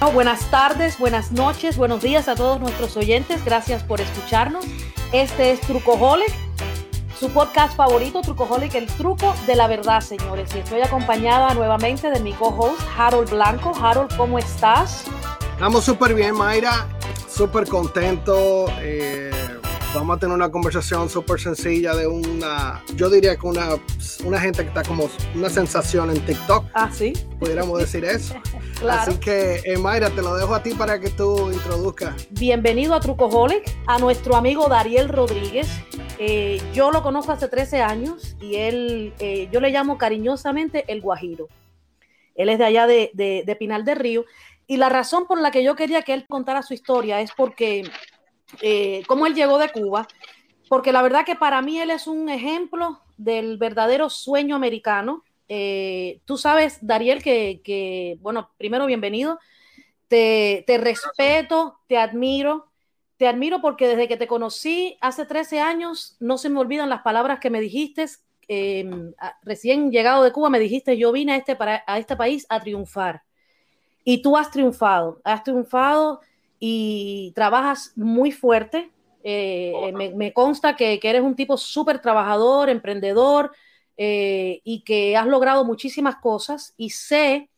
Buenas 0.00 0.48
tardes, 0.50 0.98
buenas 0.98 1.32
noches, 1.32 1.76
buenos 1.76 2.00
días 2.02 2.28
a 2.28 2.34
todos 2.34 2.60
nuestros 2.60 2.96
oyentes. 2.96 3.44
Gracias 3.44 3.82
por 3.82 4.00
escucharnos. 4.00 4.64
Este 5.12 5.50
es 5.50 5.60
Trucoholic, 5.60 6.32
su 7.18 7.30
podcast 7.30 7.76
favorito, 7.76 8.20
Trucoholic, 8.20 8.74
el 8.74 8.86
truco 8.86 9.34
de 9.46 9.56
la 9.56 9.66
verdad, 9.66 10.00
señores. 10.00 10.54
Y 10.54 10.58
estoy 10.58 10.82
acompañada 10.82 11.52
nuevamente 11.54 12.10
de 12.10 12.20
mi 12.20 12.32
co-host, 12.32 12.80
Harold 12.96 13.30
Blanco. 13.30 13.72
Harold, 13.80 14.16
¿cómo 14.16 14.38
estás? 14.38 15.04
Estamos 15.52 15.84
súper 15.84 16.14
bien, 16.14 16.34
Mayra. 16.36 16.86
Súper 17.28 17.66
contento. 17.66 18.66
Eh, 18.80 19.32
vamos 19.94 20.16
a 20.16 20.20
tener 20.20 20.34
una 20.34 20.50
conversación 20.50 21.08
súper 21.08 21.40
sencilla 21.40 21.94
de 21.94 22.06
una, 22.06 22.82
yo 22.96 23.08
diría 23.08 23.36
que 23.36 23.46
una, 23.46 23.76
una 24.24 24.40
gente 24.40 24.62
que 24.62 24.68
está 24.68 24.82
como 24.82 25.08
una 25.34 25.48
sensación 25.48 26.10
en 26.10 26.20
TikTok. 26.26 26.66
Ah, 26.74 26.90
sí. 26.92 27.12
Pudiéramos 27.38 27.78
decir 27.78 28.04
eso. 28.04 28.34
Así 28.88 29.16
que, 29.18 29.62
eh, 29.64 29.78
Mayra, 29.78 30.10
te 30.10 30.20
lo 30.20 30.34
dejo 30.34 30.54
a 30.54 30.62
ti 30.62 30.74
para 30.74 31.00
que 31.00 31.10
tú 31.10 31.50
introduzcas. 31.52 32.26
Bienvenido 32.30 32.94
a 32.94 33.00
Trucoholic, 33.00 33.64
a 33.86 33.98
nuestro 33.98 34.34
amigo 34.36 34.68
Dariel 34.68 35.08
Rodríguez. 35.08 35.68
Eh, 36.18 36.60
yo 36.72 36.90
lo 36.90 37.02
conozco 37.02 37.32
hace 37.32 37.48
13 37.48 37.80
años 37.80 38.36
y 38.40 38.56
él, 38.56 39.14
eh, 39.20 39.48
yo 39.52 39.60
le 39.60 39.70
llamo 39.70 39.96
cariñosamente 39.96 40.84
el 40.88 41.00
Guajiro. 41.00 41.48
Él 42.34 42.48
es 42.48 42.58
de 42.58 42.64
allá 42.64 42.88
de, 42.88 43.10
de, 43.14 43.44
de 43.46 43.56
Pinal 43.56 43.84
del 43.84 43.96
Río. 43.96 44.24
Y 44.66 44.78
la 44.78 44.88
razón 44.88 45.26
por 45.26 45.40
la 45.40 45.50
que 45.50 45.62
yo 45.62 45.76
quería 45.76 46.02
que 46.02 46.14
él 46.14 46.26
contara 46.26 46.62
su 46.62 46.74
historia 46.74 47.20
es 47.20 47.30
porque 47.36 47.84
eh, 48.60 49.02
cómo 49.06 49.26
él 49.26 49.34
llegó 49.34 49.58
de 49.58 49.70
Cuba, 49.70 50.06
porque 50.68 50.92
la 50.92 51.02
verdad 51.02 51.24
que 51.24 51.36
para 51.36 51.62
mí 51.62 51.80
él 51.80 51.90
es 51.90 52.06
un 52.06 52.28
ejemplo 52.28 53.00
del 53.16 53.58
verdadero 53.58 54.10
sueño 54.10 54.56
americano. 54.56 55.22
Eh, 55.48 56.20
tú 56.24 56.36
sabes, 56.36 56.78
Dariel, 56.80 57.22
que, 57.22 58.18
bueno, 58.20 58.50
primero 58.56 58.86
bienvenido, 58.86 59.38
te, 60.08 60.64
respeto, 60.66 61.80
te 61.86 61.98
admiro, 61.98 62.70
te 63.16 63.26
admiro 63.26 63.60
porque 63.60 63.88
desde 63.88 64.08
que 64.08 64.16
te 64.16 64.26
conocí 64.26 64.96
hace 65.00 65.26
13 65.26 65.60
años, 65.60 66.16
no 66.20 66.38
se 66.38 66.48
me 66.48 66.60
olvidan 66.60 66.88
las 66.88 67.02
palabras 67.02 67.40
que 67.40 67.50
me 67.50 67.60
dijiste. 67.60 68.06
Em, 68.46 69.12
recién 69.42 69.90
llegado 69.90 70.22
de 70.22 70.32
Cuba, 70.32 70.50
me 70.50 70.58
dijiste, 70.58 70.96
yo 70.96 71.12
vine 71.12 71.36
este, 71.36 71.56
a 71.58 71.98
este 71.98 72.16
país 72.16 72.46
a 72.48 72.60
triunfar. 72.60 73.22
Y 74.04 74.20
tú 74.22 74.36
has 74.36 74.50
triunfado, 74.50 75.20
has 75.24 75.42
triunfado 75.42 76.20
y 76.66 77.30
trabajas 77.32 77.92
muy 77.94 78.32
fuerte. 78.32 78.90
Eh, 79.22 79.92
me, 80.16 80.32
consta 80.32 80.76
que, 80.76 80.98
eres 81.02 81.20
un 81.20 81.36
tipo 81.36 81.58
súper 81.58 81.98
trabajador, 81.98 82.70
emprendedor 82.70 83.52
eh, 83.98 84.62
y 84.64 84.80
que 84.80 85.14
has 85.14 85.26
logrado 85.26 85.66
muchísimas 85.66 86.16
cosas 86.16 86.72
y 86.78 86.88
sé 86.88 87.50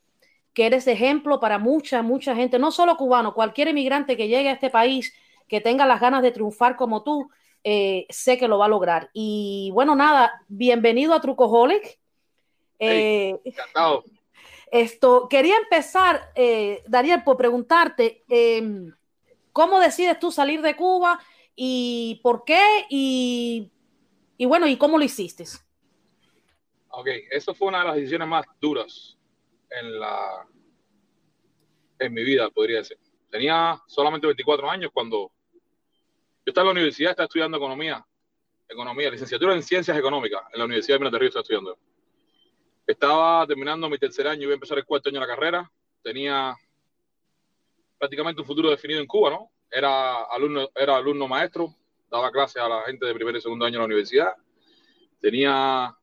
que 0.54 0.66
eres 0.66 0.88
ejemplo 0.88 1.38
para 1.38 1.60
mucha, 1.60 2.02
mucha 2.02 2.34
gente, 2.34 2.58
no 2.58 2.72
solo 2.72 2.96
cubano, 2.96 3.32
cualquier 3.32 3.68
emigrante 3.68 4.16
que 4.16 4.26
llegue 4.26 4.48
a 4.48 4.54
este 4.54 4.70
país 4.70 5.14
que 5.46 5.60
tenga 5.60 5.86
las 5.86 6.00
ganas 6.00 6.20
de 6.22 6.32
triunfar 6.32 6.74
como 6.74 7.04
tú, 7.04 7.30
eh, 7.62 8.06
sé 8.10 8.36
que 8.36 8.48
lo 8.48 8.58
va 8.58 8.64
a 8.64 8.68
lograr. 8.68 9.10
Y 9.12 9.70
bueno, 9.72 9.94
nada, 9.94 10.42
bienvenido 10.48 11.14
a 11.14 11.20
Trucoholic. 11.20 11.96
encantado. 12.80 14.02
Esto, 14.70 15.28
quería 15.28 15.56
empezar, 15.58 16.32
eh, 16.34 16.82
Daniel, 16.86 17.22
por 17.24 17.36
preguntarte, 17.36 18.24
em, 18.28 18.92
¿cómo 19.52 19.78
decides 19.80 20.18
tú 20.18 20.32
salir 20.32 20.60
de 20.60 20.76
Cuba 20.76 21.20
y 21.54 22.20
por 22.22 22.44
qué? 22.44 22.84
Y, 22.90 23.70
bueno, 24.40 24.66
¿y 24.66 24.76
cómo 24.76 24.98
lo 24.98 25.04
hiciste? 25.04 25.44
Ok, 26.88 27.08
eso 27.30 27.54
fue 27.54 27.68
una 27.68 27.80
de 27.80 27.84
las 27.84 27.94
decisiones 27.96 28.28
más 28.28 28.46
duras 28.60 29.16
en 29.70 30.00
la 30.00 30.46
en 31.98 32.12
mi 32.12 32.24
vida, 32.24 32.50
podría 32.50 32.78
decir. 32.78 32.98
Tenía 33.30 33.80
solamente 33.86 34.26
24 34.26 34.70
años 34.70 34.90
cuando 34.92 35.32
yo 36.44 36.50
estaba 36.50 36.64
en 36.64 36.66
la 36.66 36.72
universidad, 36.72 37.10
estaba 37.12 37.24
estudiando 37.24 37.56
economía, 37.56 38.04
economía, 38.68 39.10
licenciatura 39.10 39.54
en 39.54 39.62
ciencias 39.62 39.96
económicas 39.96 40.42
en 40.52 40.58
la 40.58 40.64
Universidad 40.66 40.96
de 40.96 40.98
Minas 41.00 41.12
de 41.12 41.18
Río, 41.18 41.28
estaba 41.28 41.42
estudiando. 41.42 41.78
Estaba 42.86 43.44
terminando 43.48 43.88
mi 43.88 43.98
tercer 43.98 44.28
año, 44.28 44.44
iba 44.44 44.52
a 44.52 44.54
empezar 44.54 44.78
el 44.78 44.84
cuarto 44.84 45.08
año 45.08 45.20
de 45.20 45.26
la 45.26 45.34
carrera. 45.34 45.70
Tenía 46.02 46.54
prácticamente 47.98 48.40
un 48.40 48.46
futuro 48.46 48.70
definido 48.70 49.00
en 49.00 49.08
Cuba, 49.08 49.30
¿no? 49.30 49.50
Era 49.68 50.22
alumno, 50.24 50.68
era 50.72 50.96
alumno 50.96 51.26
maestro, 51.26 51.74
daba 52.08 52.30
clases 52.30 52.62
a 52.62 52.68
la 52.68 52.82
gente 52.82 53.04
de 53.04 53.14
primer 53.14 53.34
y 53.34 53.40
segundo 53.40 53.64
año 53.64 53.74
en 53.74 53.80
la 53.80 53.86
universidad. 53.86 54.34
Tenía, 55.20 55.96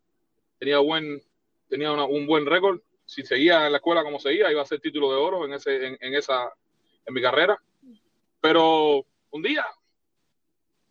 tenía, 0.60 0.80
buen, 0.80 1.22
tenía 1.70 1.94
un 1.94 2.28
buen 2.28 2.46
récord. 2.46 2.82
Si 3.06 3.24
seguía 3.24 3.66
en 3.66 3.72
la 3.72 3.78
escuela 3.78 4.04
como 4.04 4.20
seguía, 4.20 4.52
iba 4.52 4.62
a 4.62 4.66
ser 4.66 4.82
título 4.82 5.10
de 5.10 5.16
oro 5.16 5.46
en, 5.46 5.54
ese, 5.54 5.98
en, 6.02 6.14
esa, 6.16 6.52
en 7.06 7.14
mi 7.14 7.22
carrera. 7.22 7.58
Pero 8.42 9.06
un 9.32 9.42
día, 9.42 9.66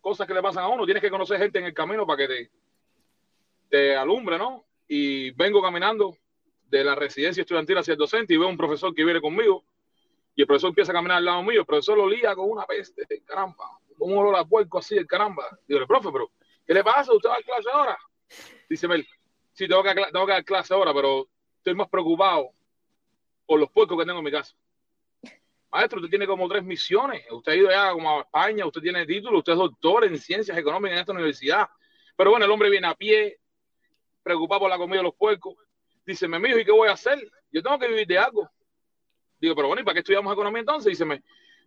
cosas 0.01 0.25
que 0.25 0.33
le 0.33 0.41
pasan 0.41 0.63
a 0.63 0.69
uno, 0.69 0.85
tienes 0.85 1.01
que 1.01 1.11
conocer 1.11 1.37
gente 1.37 1.59
en 1.59 1.65
el 1.65 1.73
camino 1.73 2.07
para 2.07 2.17
que 2.17 2.27
te, 2.27 2.51
te 3.69 3.95
alumbre, 3.95 4.39
¿no? 4.39 4.65
Y 4.87 5.31
vengo 5.31 5.61
caminando 5.61 6.17
de 6.69 6.83
la 6.83 6.95
residencia 6.95 7.41
estudiantil 7.41 7.77
hacia 7.77 7.93
el 7.93 7.97
docente 7.97 8.33
y 8.33 8.37
veo 8.37 8.47
un 8.47 8.57
profesor 8.57 8.93
que 8.93 9.03
viene 9.03 9.21
conmigo 9.21 9.63
y 10.35 10.41
el 10.41 10.47
profesor 10.47 10.69
empieza 10.69 10.91
a 10.91 10.95
caminar 10.95 11.17
al 11.17 11.25
lado 11.25 11.43
mío, 11.43 11.61
el 11.61 11.65
profesor 11.65 11.97
lo 11.97 12.09
lía 12.09 12.35
con 12.35 12.49
una 12.49 12.65
peste, 12.65 13.05
caramba, 13.25 13.79
un 13.99 14.17
olor 14.17 14.35
a 14.35 14.45
puerco 14.45 14.79
así, 14.79 14.97
el 14.97 15.07
caramba. 15.07 15.43
Digo, 15.67 15.79
el 15.79 15.87
profe, 15.87 16.09
pero 16.11 16.31
¿qué 16.65 16.73
le 16.73 16.83
pasa? 16.83 17.13
¿Usted 17.13 17.29
va 17.29 17.35
a 17.35 17.41
clase 17.41 17.69
ahora? 17.71 17.97
Dice 18.69 18.87
Mel, 18.87 19.07
sí, 19.53 19.67
tengo 19.67 19.83
que, 19.83 19.93
tengo 19.93 20.25
que 20.25 20.31
dar 20.31 20.43
clase 20.43 20.73
ahora, 20.73 20.93
pero 20.93 21.27
estoy 21.57 21.75
más 21.75 21.87
preocupado 21.89 22.49
por 23.45 23.59
los 23.59 23.69
puercos 23.69 23.97
que 23.97 24.05
tengo 24.05 24.19
en 24.19 24.25
mi 24.25 24.31
casa. 24.31 24.55
Maestro, 25.71 25.99
usted 25.99 26.09
tiene 26.09 26.27
como 26.27 26.47
tres 26.47 26.63
misiones. 26.63 27.23
Usted 27.31 27.51
ha 27.51 27.55
ido 27.55 27.69
ya 27.69 27.91
como 27.91 28.19
a 28.19 28.21
España, 28.21 28.65
usted 28.65 28.81
tiene 28.81 29.05
título, 29.05 29.39
usted 29.39 29.53
es 29.53 29.57
doctor 29.57 30.05
en 30.05 30.17
ciencias 30.19 30.57
económicas 30.57 30.93
en 30.93 30.99
esta 30.99 31.13
universidad. 31.13 31.67
Pero 32.15 32.29
bueno, 32.29 32.45
el 32.45 32.51
hombre 32.51 32.69
viene 32.69 32.87
a 32.87 32.95
pie, 32.95 33.39
preocupado 34.23 34.61
por 34.61 34.69
la 34.69 34.77
comida 34.77 34.97
de 34.97 35.03
los 35.03 35.15
puercos. 35.15 35.55
Dice, 36.05 36.27
me 36.27 36.39
mijo, 36.39 36.57
¿y 36.57 36.65
qué 36.65 36.71
voy 36.71 36.89
a 36.89 36.93
hacer? 36.93 37.19
Yo 37.51 37.61
tengo 37.61 37.77
que 37.77 37.87
vivir 37.87 38.07
de 38.07 38.17
algo. 38.17 38.49
Digo, 39.39 39.55
pero 39.55 39.67
bueno, 39.67 39.81
¿y 39.81 39.85
para 39.85 39.93
qué 39.93 39.99
estudiamos 39.99 40.33
economía 40.33 40.61
entonces? 40.61 40.91
Dice, 40.91 41.05
me, 41.05 41.21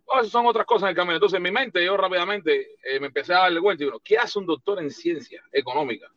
oh, 0.05 0.19
eso 0.19 0.29
son 0.29 0.45
otras 0.45 0.65
cosas 0.65 0.83
en 0.83 0.89
el 0.89 0.95
camino. 0.95 1.15
Entonces, 1.15 1.37
en 1.37 1.43
mi 1.43 1.51
mente, 1.51 1.83
yo 1.83 1.95
rápidamente 1.95 2.75
eh, 2.83 2.99
me 2.99 3.07
empecé 3.07 3.33
a 3.33 3.39
darle 3.39 3.61
cuenta. 3.61 3.83
Y 3.83 3.87
digo, 3.87 3.99
¿qué 4.03 4.17
hace 4.17 4.39
un 4.39 4.45
doctor 4.45 4.81
en 4.81 4.89
ciencia 4.89 5.41
económica? 5.51 6.11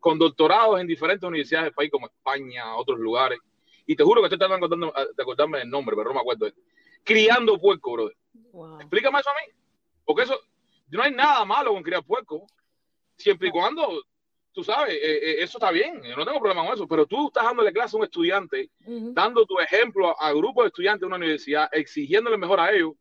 Con 0.00 0.18
doctorados 0.18 0.80
en 0.80 0.86
diferentes 0.86 1.26
universidades 1.26 1.66
del 1.66 1.74
país, 1.74 1.90
como 1.90 2.06
España, 2.06 2.74
otros 2.76 2.98
lugares. 2.98 3.38
Y 3.86 3.96
te 3.96 4.02
juro 4.02 4.20
que 4.20 4.26
estoy 4.26 4.38
tratando 4.38 4.68
de 4.68 5.22
acordarme 5.22 5.58
del 5.58 5.70
nombre, 5.70 5.94
pero 5.96 6.08
no 6.08 6.14
me 6.14 6.20
acuerdo. 6.20 6.48
Criando 7.02 7.58
puerco, 7.58 7.92
brother. 7.92 8.16
Explícame 8.80 9.20
eso 9.20 9.30
a 9.30 9.34
mí. 9.34 9.52
Porque 10.04 10.22
eso, 10.22 10.38
no 10.88 11.02
hay 11.02 11.12
nada 11.12 11.44
malo 11.44 11.72
con 11.72 11.82
criar 11.82 12.04
puerco. 12.04 12.46
Siempre 13.16 13.48
y 13.48 13.50
cuando 13.50 14.02
tú 14.54 14.62
sabes, 14.62 14.94
eh, 14.94 15.00
eh, 15.02 15.36
eso 15.40 15.58
está 15.58 15.72
bien, 15.72 16.00
yo 16.02 16.16
no 16.16 16.24
tengo 16.24 16.38
problema 16.38 16.64
con 16.64 16.72
eso, 16.72 16.86
pero 16.86 17.04
tú 17.06 17.26
estás 17.26 17.44
dándole 17.44 17.72
clase 17.72 17.96
a 17.96 17.98
un 17.98 18.04
estudiante, 18.04 18.70
dando 18.78 19.44
tu 19.44 19.58
ejemplo 19.58 20.18
a, 20.18 20.32
grupos 20.32 20.64
de 20.64 20.68
estudiantes 20.68 21.00
de 21.00 21.06
una 21.06 21.16
universidad, 21.16 21.68
exigiéndole 21.72 22.38
mejor 22.38 22.60
a 22.60 22.72
ellos, 22.72 22.92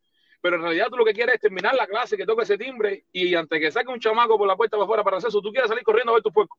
pero 0.41 0.55
en 0.55 0.63
realidad 0.63 0.87
tú 0.89 0.97
lo 0.97 1.05
que 1.05 1.13
quieres 1.13 1.35
es 1.35 1.41
terminar 1.41 1.75
la 1.75 1.85
clase, 1.85 2.17
que 2.17 2.25
toque 2.25 2.43
ese 2.43 2.57
timbre 2.57 3.05
y 3.13 3.33
antes 3.35 3.59
que 3.59 3.71
saque 3.71 3.91
un 3.91 3.99
chamaco 3.99 4.37
por 4.37 4.47
la 4.47 4.57
puerta 4.57 4.75
para 4.75 4.85
afuera 4.85 5.03
para 5.03 5.17
hacer 5.17 5.29
eso, 5.29 5.41
tú 5.41 5.51
quieres 5.51 5.69
salir 5.69 5.83
corriendo 5.83 6.11
a 6.11 6.15
ver 6.15 6.23
tu 6.23 6.33
puerco, 6.33 6.57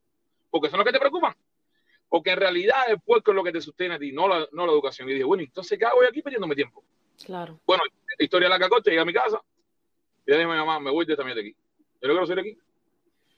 porque 0.49 0.67
eso 0.67 0.77
es 0.77 0.79
lo 0.79 0.85
que 0.85 0.93
te 0.93 0.99
preocupa. 0.99 1.35
Porque 2.07 2.31
en 2.31 2.37
realidad 2.37 2.83
el 2.87 3.01
puerco 3.01 3.31
es 3.31 3.35
lo 3.35 3.43
que 3.43 3.51
te 3.51 3.59
sostiene 3.59 3.95
a 3.95 3.99
ti, 3.99 4.11
no 4.11 4.27
la, 4.27 4.47
no 4.53 4.65
la 4.65 4.71
educación. 4.71 5.09
Y 5.09 5.13
dije, 5.13 5.25
bueno, 5.25 5.43
entonces, 5.43 5.77
¿qué 5.77 5.85
hago 5.85 5.99
aquí 6.07 6.21
perdiéndome 6.21 6.55
tiempo? 6.55 6.83
Claro. 7.25 7.59
Bueno, 7.65 7.83
historia 8.17 8.47
de 8.47 8.53
la 8.53 8.59
cacote, 8.59 8.91
llegué 8.91 9.01
a 9.01 9.05
mi 9.05 9.13
casa 9.13 9.41
y 10.25 10.31
le 10.31 10.37
dije 10.37 10.49
a 10.49 10.53
mi 10.53 10.57
mamá, 10.57 10.79
me 10.79 10.91
voy 10.91 11.05
de 11.05 11.13
esta 11.13 11.25
mierda 11.25 11.41
aquí. 11.41 11.53
Yo 12.01 12.07
no 12.07 12.13
quiero 12.13 12.27
ser 12.27 12.39
aquí. 12.39 12.57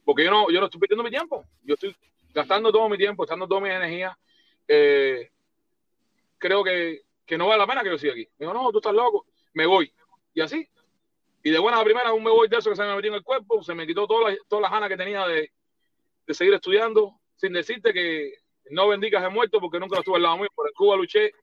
Porque 0.07 0.23
yo 0.23 0.31
no, 0.31 0.49
yo 0.49 0.61
no 0.61 0.67
estoy 0.67 0.79
perdiendo 0.79 1.03
mi 1.03 1.09
tiempo. 1.09 1.43
Yo 1.63 1.73
estoy 1.73 1.93
gastando 2.33 2.71
todo 2.71 2.87
mi 2.87 2.97
tiempo, 2.97 3.23
gastando 3.23 3.45
toda 3.45 3.59
mi 3.59 3.67
energía. 3.67 4.17
Eh, 4.65 5.29
creo 6.37 6.63
que, 6.63 7.01
que, 7.25 7.37
no 7.37 7.45
vale 7.45 7.59
la 7.59 7.67
pena 7.67 7.83
que 7.83 7.89
yo 7.89 7.97
siga 7.97 8.13
aquí. 8.13 8.25
Me 8.37 8.45
dijo, 8.45 8.53
no, 8.53 8.71
tú 8.71 8.77
estás 8.77 8.93
loco. 8.93 9.25
Me 9.51 9.65
voy. 9.65 9.91
Y 10.33 10.39
así. 10.39 10.65
Y 11.43 11.49
de 11.49 11.59
buena 11.59 11.81
a 11.81 11.83
primera, 11.83 12.13
un 12.13 12.23
me 12.23 12.31
voy 12.31 12.47
de 12.47 12.55
eso 12.55 12.69
que 12.69 12.77
se 12.77 12.83
me 12.83 12.95
metió 12.95 13.09
en 13.09 13.15
el 13.15 13.23
cuerpo. 13.23 13.61
Se 13.61 13.75
me 13.75 13.85
quitó 13.85 14.07
todas 14.07 14.31
las 14.31 14.47
todas 14.47 14.61
las 14.61 14.71
ganas 14.71 14.87
que 14.87 14.95
tenía 14.95 15.27
de, 15.27 15.51
de 16.25 16.33
seguir 16.33 16.53
estudiando. 16.53 17.19
Sin 17.35 17.51
decirte 17.51 17.91
que 17.91 18.31
no 18.69 18.87
bendigas 18.87 19.21
he 19.25 19.29
muerto 19.29 19.59
porque 19.59 19.77
nunca 19.77 19.99
estuve 19.99 20.15
al 20.15 20.23
lado 20.23 20.37
mío. 20.37 20.47
Por 20.55 20.69
el 20.69 20.73
Cuba 20.73 20.95
luché 20.95 21.33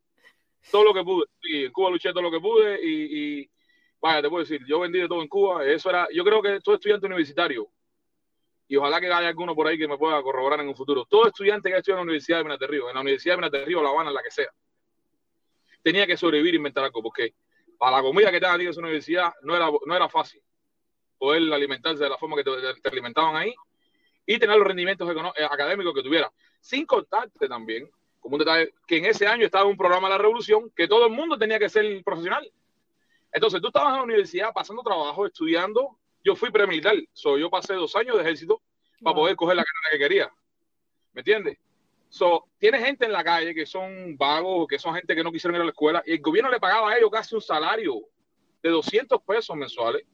todo 0.70 0.84
lo 0.84 0.94
que 0.94 1.04
pude. 1.04 1.26
Sí, 1.42 1.66
en 1.66 1.72
Cuba 1.72 1.90
luché 1.90 2.12
todo 2.12 2.22
lo 2.22 2.30
que 2.30 2.40
pude 2.40 2.82
y, 2.82 3.40
y 3.42 3.50
vaya, 4.00 4.22
te 4.22 4.30
puedo 4.30 4.42
decir, 4.42 4.62
yo 4.66 4.80
vendí 4.80 5.00
de 5.00 5.08
todo 5.08 5.20
en 5.20 5.28
Cuba. 5.28 5.66
Eso 5.66 5.90
era, 5.90 6.08
yo 6.10 6.24
creo 6.24 6.40
que 6.40 6.60
todo 6.60 6.76
estudiante 6.76 7.04
universitario 7.04 7.68
y 8.66 8.76
ojalá 8.76 9.00
que 9.00 9.06
haya 9.06 9.28
alguno 9.28 9.54
por 9.54 9.66
ahí 9.66 9.78
que 9.78 9.86
me 9.86 9.98
pueda 9.98 10.22
corroborar 10.22 10.60
en 10.60 10.68
un 10.68 10.76
futuro. 10.76 11.04
Todo 11.04 11.26
estudiante 11.26 11.68
que 11.68 11.76
ha 11.76 11.78
estudiado 11.78 12.00
en 12.00 12.06
la 12.06 12.10
Universidad 12.10 12.38
de 12.38 12.44
Minas 12.44 12.58
Río, 12.60 12.88
en 12.88 12.94
la 12.94 13.00
Universidad 13.00 13.36
de 13.36 13.42
Minas 13.42 13.66
Río, 13.66 13.82
La 13.82 13.90
Habana, 13.90 14.10
en 14.10 14.14
la 14.14 14.22
que 14.22 14.30
sea, 14.30 14.50
tenía 15.82 16.06
que 16.06 16.16
sobrevivir 16.16 16.54
e 16.54 16.56
inventar 16.56 16.84
algo, 16.84 17.02
porque 17.02 17.34
para 17.78 17.98
la 17.98 18.02
comida 18.02 18.30
que 18.30 18.40
te 18.40 18.46
dan 18.46 18.60
en 18.60 18.68
esa 18.68 18.80
universidad 18.80 19.32
no 19.42 19.54
era, 19.54 19.70
no 19.84 19.94
era 19.94 20.08
fácil 20.08 20.40
poder 21.18 21.52
alimentarse 21.52 22.02
de 22.04 22.10
la 22.10 22.18
forma 22.18 22.36
que 22.36 22.44
te, 22.44 22.88
alimentaban 22.88 23.36
ahí 23.36 23.54
y 24.26 24.38
tener 24.38 24.56
los 24.56 24.66
rendimientos 24.66 25.08
eh, 25.36 25.44
académicos 25.44 25.94
que 25.94 26.02
tuviera. 26.02 26.30
Sin 26.60 26.86
contarte 26.86 27.48
también 27.48 27.90
como 28.20 28.36
un 28.36 28.38
detalle, 28.38 28.72
que 28.86 28.96
en 28.96 29.04
ese 29.04 29.26
año 29.26 29.44
estaba 29.44 29.64
un 29.64 29.76
programa 29.76 30.08
de 30.08 30.14
la 30.14 30.18
revolución 30.18 30.70
que 30.74 30.88
todo 30.88 31.06
el 31.06 31.12
mundo 31.12 31.36
tenía 31.38 31.58
que 31.58 31.68
ser 31.68 32.02
profesional. 32.02 32.50
Entonces 33.30 33.60
tú 33.60 33.66
estabas 33.68 33.90
en 33.90 33.96
la 33.98 34.02
universidad 34.04 34.52
pasando 34.54 34.82
trabajo, 34.82 35.26
estudiando. 35.26 35.98
Yo 36.24 36.34
fui 36.34 36.50
premilitar, 36.50 36.94
so, 37.12 37.36
yo 37.36 37.50
pasé 37.50 37.74
dos 37.74 37.94
años 37.96 38.16
de 38.16 38.22
ejército 38.22 38.62
para 39.02 39.14
poder 39.14 39.36
coger 39.36 39.56
la 39.56 39.64
carrera 39.64 39.90
que 39.92 39.98
quería. 39.98 40.32
¿Me 41.12 41.20
entiendes? 41.20 41.58
So, 42.08 42.46
tiene 42.58 42.78
gente 42.78 43.04
en 43.04 43.12
la 43.12 43.22
calle 43.22 43.54
que 43.54 43.66
son 43.66 44.16
vagos, 44.16 44.66
que 44.66 44.78
son 44.78 44.94
gente 44.94 45.14
que 45.14 45.22
no 45.22 45.30
quisieron 45.30 45.56
ir 45.56 45.62
a 45.62 45.64
la 45.64 45.70
escuela, 45.70 46.02
y 46.06 46.12
el 46.12 46.20
gobierno 46.20 46.50
le 46.50 46.60
pagaba 46.60 46.90
a 46.90 46.96
ellos 46.96 47.10
casi 47.10 47.34
un 47.34 47.42
salario 47.42 48.00
de 48.62 48.70
200 48.70 49.20
pesos 49.22 49.54
mensuales 49.54 50.04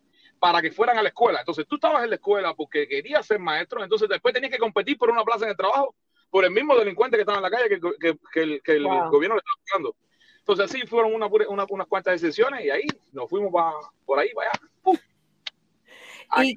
para 0.41 0.61
que 0.61 0.73
fueran 0.73 0.99
a 0.99 1.03
la 1.03 1.11
escuela. 1.11 1.41
Entonces 1.41 1.67
tú 1.69 1.77
estabas 1.77 2.03
en 2.03 2.11
la 2.11 2.17
escuela 2.17 2.55
porque 2.55 2.89
querías 2.89 3.25
ser 3.27 3.39
maestro, 3.39 3.83
entonces 3.83 4.09
después 4.09 4.35
tenías 4.35 4.53
que 4.53 4.59
competir 4.59 4.99
por 4.99 5.11
una 5.11 5.23
plaza 5.23 5.45
en 5.45 5.51
el 5.51 5.57
trabajo 5.57 5.95
por 6.31 6.45
el 6.45 6.51
mismo 6.51 6.77
delincuente 6.77 7.17
que 7.17 7.23
estaba 7.23 7.39
en 7.39 7.43
la 7.43 7.51
calle 7.51 7.69
que, 7.69 7.81
que, 7.81 8.61
que, 8.63 8.73
el, 8.73 8.85
gobierno 8.85 9.37
le 9.37 9.41
estaba 9.41 9.63
pagando. 9.69 9.97
Entonces 10.39 10.65
así 10.65 10.87
fueron 10.87 11.15
una, 11.15 11.27
unas 11.27 11.87
cuantas 11.87 12.21
decisiones 12.21 12.65
y 12.65 12.71
ahí 12.71 12.87
nos 13.13 13.29
fuimos 13.29 13.53
por 14.07 14.19
ahí, 14.19 14.31
y, 16.39 16.57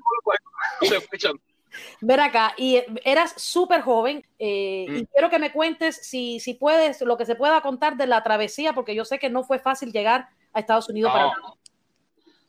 Ver 2.01 2.19
acá, 2.19 2.53
y 2.55 2.83
eras 3.03 3.33
súper 3.35 3.81
joven, 3.81 4.23
eh, 4.37 4.85
y 4.87 5.01
mm. 5.03 5.05
quiero 5.11 5.29
que 5.31 5.39
me 5.39 5.51
cuentes 5.51 5.95
si, 6.07 6.39
si 6.39 6.53
puedes, 6.53 7.01
lo 7.01 7.17
que 7.17 7.25
se 7.25 7.35
pueda 7.35 7.61
contar 7.61 7.97
de 7.97 8.05
la 8.05 8.21
travesía, 8.21 8.73
porque 8.73 8.93
yo 8.93 9.05
sé 9.05 9.17
que 9.17 9.31
no 9.31 9.43
fue 9.43 9.57
fácil 9.57 9.91
llegar 9.91 10.29
a 10.53 10.59
Estados 10.59 10.87
Unidos 10.89 11.11
no, 11.11 11.17
para... 11.17 11.33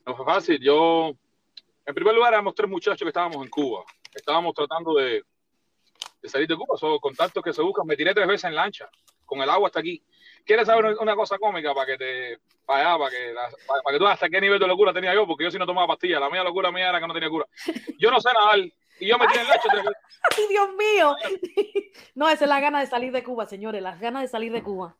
No. 0.07 0.17
Fue 0.17 0.27
fácil, 0.27 0.61
yo, 0.61 1.13
en 1.87 1.95
primer 1.95 2.15
lugar, 2.15 2.35
éramos 2.35 2.55
tres 2.55 2.69
muchachos 2.69 3.01
que 3.01 3.09
estábamos 3.09 3.43
en 3.43 3.49
Cuba, 3.49 3.85
estábamos 4.13 4.55
tratando 4.55 4.95
de, 4.95 5.23
de 6.21 6.29
salir 6.29 6.47
de 6.47 6.57
Cuba, 6.57 6.77
son 6.77 6.99
contactos 6.99 7.43
que 7.43 7.55
se 7.55 7.63
buscan, 7.63 7.87
me 7.87 7.97
tiré 7.97 8.13
tres 8.13 8.29
veces 8.29 8.45
en 8.45 8.55
lancha, 8.55 8.91
con 9.25 9.41
el 9.41 9.49
agua 9.49 9.69
hasta 9.69 9.81
aquí. 9.81 10.03
¿Quieres 10.45 10.67
saber 10.67 10.97
una 11.01 11.17
cosa 11.17 11.39
cómica 11.39 11.73
para 11.73 11.87
que 11.87 11.97
te, 11.97 12.39
para 12.67 12.81
allá, 12.81 12.99
para 12.99 13.11
que, 13.11 13.35
para, 13.67 13.93
que 13.93 13.99
tú 13.99 14.07
hasta 14.07 14.29
qué 14.29 14.41
nivel 14.41 14.59
de 14.59 14.67
locura 14.67 14.93
tenía 14.93 15.15
yo? 15.15 15.27
Porque 15.27 15.45
yo 15.45 15.51
sí 15.51 15.59
no 15.59 15.67
tomaba 15.67 15.87
pastillas, 15.87 16.21
la 16.21 16.29
mía 16.29 16.45
locura 16.45 16.71
mía 16.71 16.91
era 16.91 17.01
que 17.01 17.07
no 17.07 17.15
tenía 17.15 17.31
cura. 17.31 17.47
Yo 17.99 18.11
no 18.11 18.21
sé 18.21 18.31
nadar, 18.33 18.59
y 18.59 19.07
yo 19.09 19.19
me 19.19 19.27
tiré 19.27 19.41
en 19.41 19.49
leche. 19.49 19.69
¡Ay, 20.37 20.47
Dios 20.49 20.69
mío! 20.75 21.17
No, 22.17 22.29
esa 22.29 22.45
es 22.45 22.49
la 22.49 22.61
gana 22.61 22.81
de 22.81 22.87
salir 22.87 23.13
de 23.13 23.25
Cuba, 23.25 23.47
señores, 23.47 23.83
las 23.83 24.01
ganas 24.01 24.23
de 24.23 24.29
salir 24.29 24.53
de 24.53 24.63
Cuba. 24.63 24.97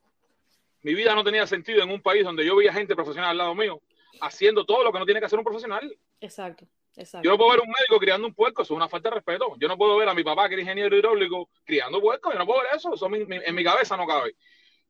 Mi 0.83 0.95
vida 0.95 1.15
no 1.15 1.23
tenía 1.23 1.47
sentido 1.47 1.83
en 1.83 1.91
un 1.91 2.01
país 2.01 2.25
donde 2.25 2.45
yo 2.45 2.57
veía 2.57 2.73
gente 2.73 2.95
profesional 2.95 3.31
al 3.31 3.39
lado 3.39 3.55
mío 3.55 3.81
haciendo 4.21 4.65
todo 4.65 4.85
lo 4.85 4.93
que 4.93 4.99
no 4.99 5.05
tiene 5.05 5.21
que 5.21 5.27
hacer 5.27 5.39
un 5.39 5.45
profesional. 5.45 5.97
Exacto. 6.21 6.67
Exacto. 6.97 7.25
Yo 7.25 7.33
no 7.33 7.39
puedo 7.39 7.51
ver 7.51 7.61
un 7.61 7.69
médico 7.69 7.99
criando 7.99 8.27
un 8.27 8.35
puerco, 8.35 8.63
eso 8.63 8.75
es 8.75 8.77
una 8.77 8.89
falta 8.89 9.11
de 9.11 9.17
respeto. 9.17 9.55
Yo 9.59 9.67
no 9.67 9.77
puedo 9.77 9.97
ver 9.97 10.09
a 10.09 10.15
mi 10.15 10.23
papá, 10.23 10.49
que 10.49 10.55
era 10.55 10.63
ingeniero 10.63 10.97
hidráulico, 10.97 11.49
criando 11.65 12.01
puercos, 12.01 12.33
yo 12.33 12.39
no 12.39 12.47
puedo 12.47 12.63
ver 12.63 12.71
eso, 12.77 12.95
eso 12.95 13.09
en 13.13 13.55
mi 13.55 13.65
cabeza 13.65 13.97
no 13.97 14.07
cabe. 14.07 14.37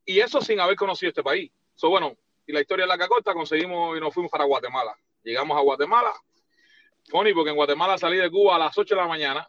Y 0.04 0.20
eso 0.20 0.40
sin 0.40 0.60
haber 0.60 0.76
conocido 0.76 1.08
este 1.08 1.22
país. 1.22 1.50
So, 1.74 1.88
bueno, 1.88 2.16
y 2.46 2.52
la 2.52 2.60
historia 2.60 2.84
de 2.84 2.88
la 2.88 2.98
cacota, 2.98 3.32
conseguimos 3.32 3.96
y 3.96 4.00
nos 4.00 4.12
fuimos 4.12 4.30
para 4.30 4.44
Guatemala. 4.44 4.96
Llegamos 5.22 5.56
a 5.56 5.60
Guatemala, 5.60 6.12
Funny, 7.08 7.32
porque 7.32 7.50
en 7.50 7.56
Guatemala 7.56 7.98
salí 7.98 8.16
de 8.16 8.30
Cuba 8.30 8.56
a 8.56 8.58
las 8.58 8.76
8 8.76 8.94
de 8.94 9.00
la 9.00 9.08
mañana. 9.08 9.48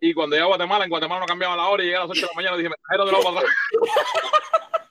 Y 0.00 0.12
cuando 0.14 0.34
llegué 0.34 0.44
a 0.44 0.48
Guatemala, 0.48 0.84
en 0.84 0.90
Guatemala 0.90 1.20
no 1.20 1.26
cambiaban 1.26 1.56
la 1.56 1.68
hora 1.68 1.82
y 1.82 1.86
llegué 1.86 1.96
a 1.96 2.00
las 2.00 2.10
8 2.10 2.20
de 2.20 2.26
la 2.26 2.34
mañana, 2.34 2.56
dije, 2.56 2.68
me 2.68 2.74
trajeron 2.76 3.06
de 3.06 3.12
nuevo 3.12 3.34
para 3.34 3.40
atrás. 3.40 3.56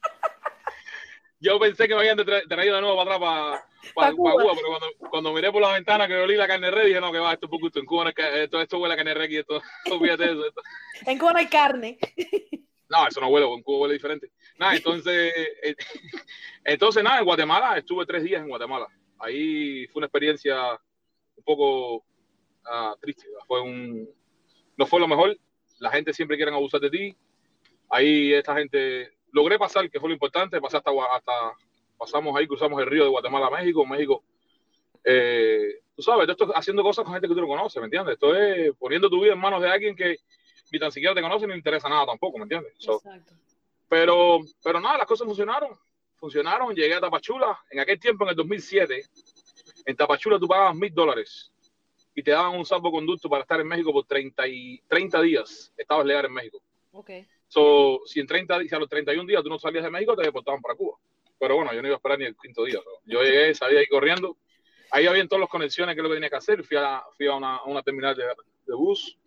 Yo 1.41 1.59
pensé 1.59 1.87
que 1.87 1.95
me 1.95 2.01
habían 2.01 2.17
traído 2.47 2.75
de 2.75 2.81
nuevo 2.81 3.03
para 3.03 3.15
atrás 3.15 3.63
para, 3.95 4.11
Cuba. 4.13 4.33
pero 4.37 4.51
cuando, 4.53 5.09
cuando, 5.09 5.33
miré 5.33 5.51
por 5.51 5.61
la 5.61 5.73
ventana 5.73 6.07
que 6.07 6.15
olí 6.15 6.35
la 6.35 6.47
carne 6.47 6.69
red, 6.69 6.85
dije, 6.85 7.01
no, 7.01 7.11
que 7.11 7.17
va, 7.17 7.33
esto 7.33 7.47
es 7.47 7.49
poco 7.49 7.67
En 7.73 7.85
Cuba 7.85 8.03
no 8.05 8.09
esto, 8.09 8.61
esto 8.61 8.77
huele 8.77 8.93
a 8.93 8.97
carne 8.97 9.15
red 9.15 9.29
y 9.29 9.37
esto, 9.37 9.61
fíjate 10.01 10.25
eso. 10.25 10.43
En 11.05 11.17
Cuba 11.17 11.33
no 11.33 11.39
hay 11.39 11.47
carne. 11.47 11.97
No, 12.91 13.07
eso 13.07 13.21
no 13.21 13.29
huele, 13.29 13.47
en 13.51 13.63
Cuba 13.63 13.79
huele 13.79 13.93
diferente. 13.93 14.31
Nada, 14.59 14.75
entonces, 14.75 15.33
eh, 15.63 15.75
entonces 16.65 17.01
nada, 17.01 17.19
en 17.19 17.25
Guatemala, 17.25 17.77
estuve 17.77 18.05
tres 18.05 18.23
días 18.23 18.41
en 18.41 18.49
Guatemala. 18.49 18.87
Ahí 19.17 19.87
fue 19.87 20.01
una 20.01 20.07
experiencia 20.07 20.71
un 21.35 21.43
poco 21.43 22.03
ah, 22.65 22.93
triste. 22.99 23.27
Fue 23.47 23.61
un, 23.61 24.09
no 24.75 24.85
fue 24.85 24.99
lo 24.99 25.07
mejor. 25.07 25.37
La 25.79 25.89
gente 25.89 26.13
siempre 26.13 26.35
quiere 26.35 26.51
abusar 26.51 26.81
de 26.81 26.89
ti. 26.89 27.15
Ahí 27.89 28.33
esta 28.33 28.55
gente 28.55 29.13
logré 29.31 29.57
pasar, 29.57 29.89
que 29.89 29.99
fue 29.99 30.09
lo 30.09 30.13
importante, 30.13 30.59
pasar 30.59 30.83
hasta, 30.85 30.91
hasta 31.15 31.31
pasamos 31.97 32.35
ahí, 32.35 32.45
cruzamos 32.45 32.81
el 32.81 32.87
río 32.87 33.03
de 33.03 33.09
Guatemala 33.09 33.47
a 33.47 33.51
México, 33.51 33.85
México. 33.85 34.23
Eh, 35.03 35.79
tú 35.95 36.01
sabes, 36.01 36.27
esto 36.27 36.51
haciendo 36.55 36.83
cosas 36.83 37.05
con 37.05 37.13
gente 37.13 37.27
que 37.27 37.33
tú 37.33 37.41
no 37.41 37.47
conoces, 37.47 37.79
¿me 37.79 37.85
entiendes? 37.85 38.13
Esto 38.13 38.35
es 38.35 38.75
poniendo 38.77 39.09
tu 39.09 39.21
vida 39.21 39.33
en 39.33 39.39
manos 39.39 39.61
de 39.61 39.69
alguien 39.69 39.95
que 39.95 40.17
ni 40.71 40.79
tan 40.79 40.91
siquiera 40.91 41.13
te 41.13 41.21
conoce 41.21 41.45
ni 41.45 41.51
le 41.53 41.57
interesa 41.57 41.89
nada 41.89 42.05
tampoco, 42.05 42.37
¿me 42.37 42.43
entiendes? 42.43 42.73
Exacto. 42.79 43.33
Pero, 43.89 44.39
pero 44.63 44.79
nada, 44.79 44.99
las 44.99 45.07
cosas 45.07 45.27
funcionaron. 45.27 45.77
Funcionaron, 46.15 46.73
llegué 46.73 46.95
a 46.95 47.01
Tapachula. 47.01 47.59
En 47.69 47.79
aquel 47.79 47.99
tiempo, 47.99 48.23
en 48.23 48.29
el 48.29 48.35
2007, 48.35 49.03
en 49.85 49.95
Tapachula 49.95 50.39
tú 50.39 50.47
pagabas 50.47 50.75
mil 50.75 50.93
dólares 50.93 51.51
y 52.13 52.23
te 52.23 52.31
daban 52.31 52.57
un 52.57 52.65
salvoconducto 52.65 53.29
para 53.29 53.41
estar 53.41 53.59
en 53.59 53.67
México 53.67 53.91
por 53.91 54.05
30, 54.05 54.47
y, 54.47 54.81
30 54.87 55.21
días. 55.21 55.73
Estabas 55.75 56.05
legal 56.05 56.25
en 56.25 56.33
México. 56.33 56.61
Ok. 56.91 57.09
So, 57.47 58.01
si 58.05 58.19
en 58.19 58.27
30 58.27 58.61
si 58.61 58.75
a 58.75 58.79
los 58.79 58.87
31 58.87 59.27
días 59.27 59.43
tú 59.43 59.49
no 59.49 59.59
salías 59.59 59.83
de 59.83 59.89
México, 59.89 60.15
te 60.15 60.23
deportaban 60.23 60.61
para 60.61 60.75
Cuba. 60.75 60.97
Pero 61.37 61.55
bueno, 61.55 61.73
yo 61.73 61.81
no 61.81 61.87
iba 61.87 61.95
a 61.95 61.97
esperar 61.97 62.19
ni 62.19 62.25
el 62.25 62.35
quinto 62.37 62.63
día. 62.63 62.79
Yo 63.05 63.21
llegué, 63.21 63.53
salí 63.55 63.75
ahí 63.75 63.87
corriendo. 63.87 64.37
Ahí 64.91 65.07
había 65.07 65.25
todas 65.27 65.41
las 65.41 65.49
conexiones 65.49 65.95
que 65.95 66.01
lo 66.01 66.09
que 66.09 66.15
tenía 66.15 66.29
que 66.29 66.35
hacer. 66.35 66.63
Fui 66.63 66.77
a, 66.77 67.01
fui 67.17 67.27
a 67.27 67.35
una, 67.35 67.63
una 67.63 67.81
terminal 67.81 68.15
de, 68.15 68.23
de, 68.23 68.75
bus, 68.75 69.17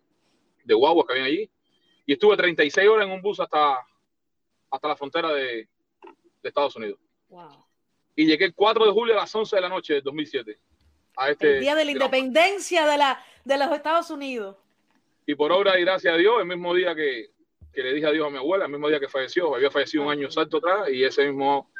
de 0.65 0.73
guagua 0.73 1.05
que 1.07 1.13
había 1.13 1.25
allí. 1.25 1.49
Y 2.05 2.13
estuve 2.13 2.35
36 2.35 2.87
horas 2.87 3.07
en 3.07 3.13
un 3.13 3.21
bus 3.21 3.39
hasta, 3.39 3.77
hasta 4.69 4.87
la 4.87 4.95
frontera 4.95 5.31
de, 5.31 5.67
de 6.43 6.49
Estados 6.49 6.75
Unidos. 6.75 6.99
Wow. 7.29 7.65
Y 8.15 8.25
llegué 8.25 8.45
el 8.45 8.53
4 8.53 8.85
de 8.85 8.91
julio 8.91 9.13
a 9.13 9.21
las 9.21 9.33
11 9.33 9.55
de 9.55 9.61
la 9.61 9.69
noche 9.69 9.93
del 9.95 10.03
2007. 10.03 10.59
A 11.17 11.29
este, 11.29 11.55
el 11.55 11.61
día 11.61 11.75
de 11.75 11.85
la 11.85 11.91
independencia 11.91 12.85
de, 12.85 12.97
la, 12.97 13.23
de 13.43 13.57
los 13.57 13.71
Estados 13.71 14.09
Unidos. 14.09 14.57
Y 15.25 15.35
por 15.35 15.51
obra 15.51 15.79
y 15.79 15.81
gracias 15.81 16.13
a 16.13 16.17
Dios, 16.17 16.39
el 16.39 16.45
mismo 16.45 16.73
día 16.73 16.93
que, 16.93 17.31
que 17.73 17.83
le 17.83 17.93
dije 17.93 18.05
adiós 18.05 18.27
a 18.27 18.29
mi 18.29 18.37
abuela, 18.37 18.65
el 18.65 18.71
mismo 18.71 18.87
día 18.87 18.99
que 18.99 19.09
falleció, 19.09 19.55
había 19.55 19.71
fallecido 19.71 20.03
un 20.03 20.11
año 20.11 20.27
exacto 20.27 20.57
atrás, 20.57 20.89
y 20.91 21.03
ese 21.03 21.25
mismo, 21.25 21.71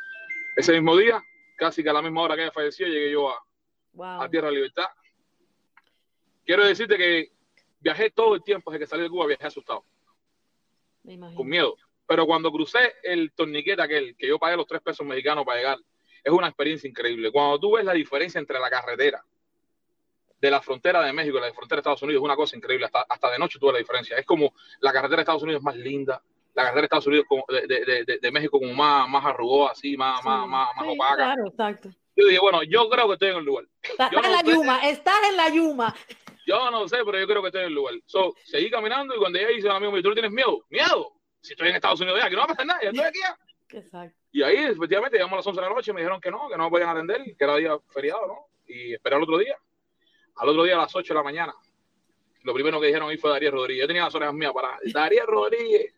ese 0.55 0.73
mismo 0.73 0.97
día, 0.97 1.21
casi 1.57 1.83
que 1.83 1.89
a 1.89 1.93
la 1.93 2.01
misma 2.01 2.23
hora 2.23 2.35
que 2.35 2.43
ella 2.43 2.51
falleció, 2.51 2.87
llegué 2.87 3.11
yo 3.11 3.29
a, 3.29 4.23
a 4.23 4.29
Tierra 4.29 4.49
Libertad. 4.49 4.87
Quiero 6.43 6.65
decirte 6.65 6.97
que 6.97 7.34
viajé 7.85 8.09
todo 8.09 8.33
el 8.33 8.43
tiempo 8.43 8.71
desde 8.71 8.83
que 8.83 8.89
salí 8.89 9.03
de 9.03 9.09
Cuba, 9.11 9.27
viajé 9.27 9.45
asustado 9.45 9.85
con 11.35 11.47
miedo. 11.47 11.75
Pero 12.07 12.25
cuando 12.25 12.51
crucé 12.51 12.95
el 13.03 13.31
torniquete 13.33 13.79
aquel, 13.79 14.15
que 14.17 14.27
yo 14.27 14.39
pagué 14.39 14.57
los 14.57 14.65
tres 14.65 14.81
pesos 14.81 15.05
mexicanos 15.05 15.45
para 15.45 15.59
llegar, 15.59 15.77
es 16.23 16.33
una 16.33 16.47
experiencia 16.47 16.89
increíble. 16.89 17.31
Cuando 17.31 17.59
tú 17.59 17.75
ves 17.75 17.85
la 17.85 17.93
diferencia 17.93 18.39
entre 18.39 18.59
la 18.59 18.71
carretera 18.71 19.23
de 20.41 20.51
la 20.51 20.61
frontera 20.61 21.03
de 21.03 21.13
México 21.13 21.37
y 21.37 21.41
la 21.41 21.53
frontera 21.53 21.77
de 21.77 21.81
Estados 21.81 22.01
Unidos, 22.01 22.21
es 22.21 22.25
una 22.25 22.35
cosa 22.35 22.57
increíble. 22.57 22.87
Hasta, 22.87 23.05
hasta 23.07 23.31
de 23.31 23.37
noche 23.37 23.59
tú 23.59 23.67
ves 23.67 23.73
la 23.73 23.79
diferencia. 23.79 24.17
Es 24.17 24.25
como 24.25 24.51
la 24.79 24.91
carretera 24.91 25.17
de 25.17 25.21
Estados 25.21 25.43
Unidos 25.43 25.59
es 25.59 25.63
más 25.65 25.75
linda, 25.75 26.23
la 26.55 26.63
carretera 26.63 26.81
de 26.81 26.85
Estados 26.85 27.07
Unidos 27.07 27.25
de, 27.49 27.67
de, 27.67 28.03
de, 28.03 28.17
de 28.17 28.31
México 28.31 28.59
como 28.59 28.73
más, 28.73 29.07
más 29.07 29.23
arrugosa, 29.25 29.73
así, 29.73 29.95
más, 29.95 30.23
más, 30.25 30.47
más, 30.47 30.69
más 30.75 30.87
opaca. 30.87 31.15
Claro, 31.15 31.47
exacto. 31.47 31.89
Yo 32.15 32.25
dije, 32.25 32.39
bueno, 32.39 32.63
yo 32.63 32.89
creo 32.89 33.07
que 33.07 33.13
estoy 33.13 33.29
en 33.29 33.37
el 33.37 33.45
lugar. 33.45 33.65
Estás 33.83 34.11
en 34.11 34.31
la 34.31 34.41
Yuma, 34.41 34.87
estás 34.87 35.19
en 35.29 35.37
la 35.37 35.49
Yuma. 35.49 35.95
Yo 36.45 36.69
no 36.71 36.87
sé, 36.87 36.97
pero 37.05 37.19
yo 37.19 37.27
creo 37.27 37.41
que 37.41 37.47
estoy 37.47 37.61
en 37.61 37.67
el 37.67 37.73
lugar. 37.73 37.95
So, 38.05 38.33
seguí 38.43 38.69
caminando 38.69 39.15
y 39.15 39.17
cuando 39.17 39.39
ella 39.39 39.49
dice 39.49 39.69
a 39.69 39.75
amigo 39.75 39.91
¿tú 40.01 40.09
no 40.09 40.13
tienes 40.13 40.31
miedo? 40.31 40.63
¿Miedo? 40.69 41.13
Si 41.41 41.53
estoy 41.53 41.69
en 41.69 41.75
Estados 41.75 41.99
Unidos 42.01 42.19
ya, 42.21 42.29
que 42.29 42.35
no 42.35 42.39
va 42.39 42.45
a 42.45 42.47
pasar 42.47 42.65
nada, 42.65 42.79
ya 42.81 42.89
estoy 42.89 43.05
aquí 43.05 43.19
ya. 43.19 43.37
Exacto. 43.77 44.17
Y 44.31 44.43
ahí, 44.43 44.57
efectivamente, 44.57 45.17
llegamos 45.17 45.33
a 45.33 45.37
las 45.37 45.47
11 45.47 45.61
de 45.61 45.67
la 45.67 45.73
noche 45.73 45.91
y 45.91 45.93
me 45.93 46.01
dijeron 46.01 46.21
que 46.21 46.29
no, 46.29 46.47
que 46.49 46.57
no 46.57 46.65
me 46.65 46.69
podían 46.69 46.89
atender, 46.89 47.23
que 47.23 47.43
era 47.43 47.55
día 47.55 47.77
feriado, 47.89 48.27
¿no? 48.27 48.47
Y 48.67 48.93
esperé 48.93 49.15
al 49.15 49.23
otro 49.23 49.37
día. 49.37 49.57
Al 50.35 50.49
otro 50.49 50.63
día 50.63 50.75
a 50.75 50.79
las 50.79 50.95
8 50.95 51.13
de 51.13 51.17
la 51.17 51.23
mañana. 51.23 51.53
Lo 52.43 52.53
primero 52.53 52.79
que 52.79 52.87
dijeron 52.87 53.09
ahí 53.09 53.17
fue 53.17 53.31
Darío 53.31 53.51
Rodríguez. 53.51 53.83
Yo 53.83 53.87
tenía 53.87 54.03
las 54.03 54.13
orejas 54.13 54.35
mías 54.35 54.51
para 54.53 54.77
Darío 54.93 55.25
Rodríguez. 55.25 55.93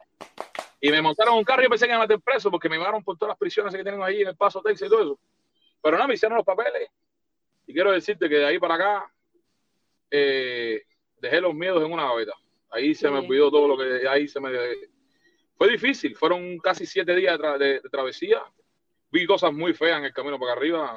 Y 0.80 0.92
me 0.92 1.02
montaron 1.02 1.36
un 1.36 1.44
carro 1.44 1.62
y 1.62 1.66
yo 1.66 1.70
pensé 1.70 1.86
que 1.86 1.90
me 1.90 1.96
iban 1.96 2.04
a 2.04 2.08
meter 2.08 2.22
preso 2.22 2.52
porque 2.52 2.70
me 2.70 2.78
llevaron 2.78 3.04
por 3.04 3.18
todas 3.18 3.32
las 3.32 3.38
prisiones 3.38 3.74
que 3.74 3.84
tienen 3.84 4.02
ahí 4.02 4.22
en 4.22 4.30
el 4.30 4.38
Paso 4.38 4.62
Texas 4.62 4.88
y 4.88 4.90
todo 4.90 5.02
eso. 5.02 5.20
Pero 5.82 5.98
no, 5.98 6.08
me 6.08 6.14
hicieron 6.14 6.38
los 6.38 6.46
papeles. 6.46 6.90
Y 7.66 7.74
quiero 7.74 7.92
decirte 7.92 8.30
que 8.30 8.36
de 8.36 8.46
ahí 8.46 8.60
para 8.60 8.76
acá, 8.76 9.12
eh, 10.12 10.82
dejé 11.20 11.42
los 11.42 11.54
miedos 11.54 11.84
en 11.84 11.92
una 11.92 12.04
gaveta. 12.04 12.34
Ahí 12.70 12.94
se 12.94 13.10
me 13.10 13.20
olvidó 13.20 13.50
todo 13.50 13.68
lo 13.68 13.78
que 13.78 14.08
ahí 14.08 14.28
se 14.28 14.40
me... 14.40 14.52
Fue 15.58 15.70
difícil, 15.70 16.16
fueron 16.16 16.60
casi 16.60 16.86
siete 16.86 17.16
días 17.16 17.40
de, 17.60 17.82
travesía. 17.92 18.44
Vi 19.10 19.26
cosas 19.26 19.52
muy 19.52 19.74
feas 19.74 19.98
en 20.00 20.06
el 20.06 20.14
camino 20.14 20.38
para 20.38 20.54
arriba. 20.54 20.96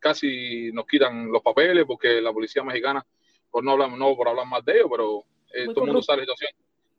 Casi 0.00 0.70
nos 0.72 0.86
quitan 0.86 1.32
los 1.32 1.40
papeles 1.40 1.84
porque 1.86 2.20
la 2.20 2.32
policía 2.32 2.62
mexicana, 2.62 3.04
por 3.50 3.64
no 3.64 3.72
hablar, 3.72 3.90
no 3.92 4.14
por 4.14 4.28
hablar 4.28 4.46
más 4.46 4.64
de 4.64 4.72
ellos, 4.74 4.88
pero 4.90 5.24
eh, 5.54 5.66
todo 5.72 5.84
el 5.84 5.92
mundo 5.92 6.02
sabe 6.02 6.18
la 6.18 6.24
situación. 6.24 6.50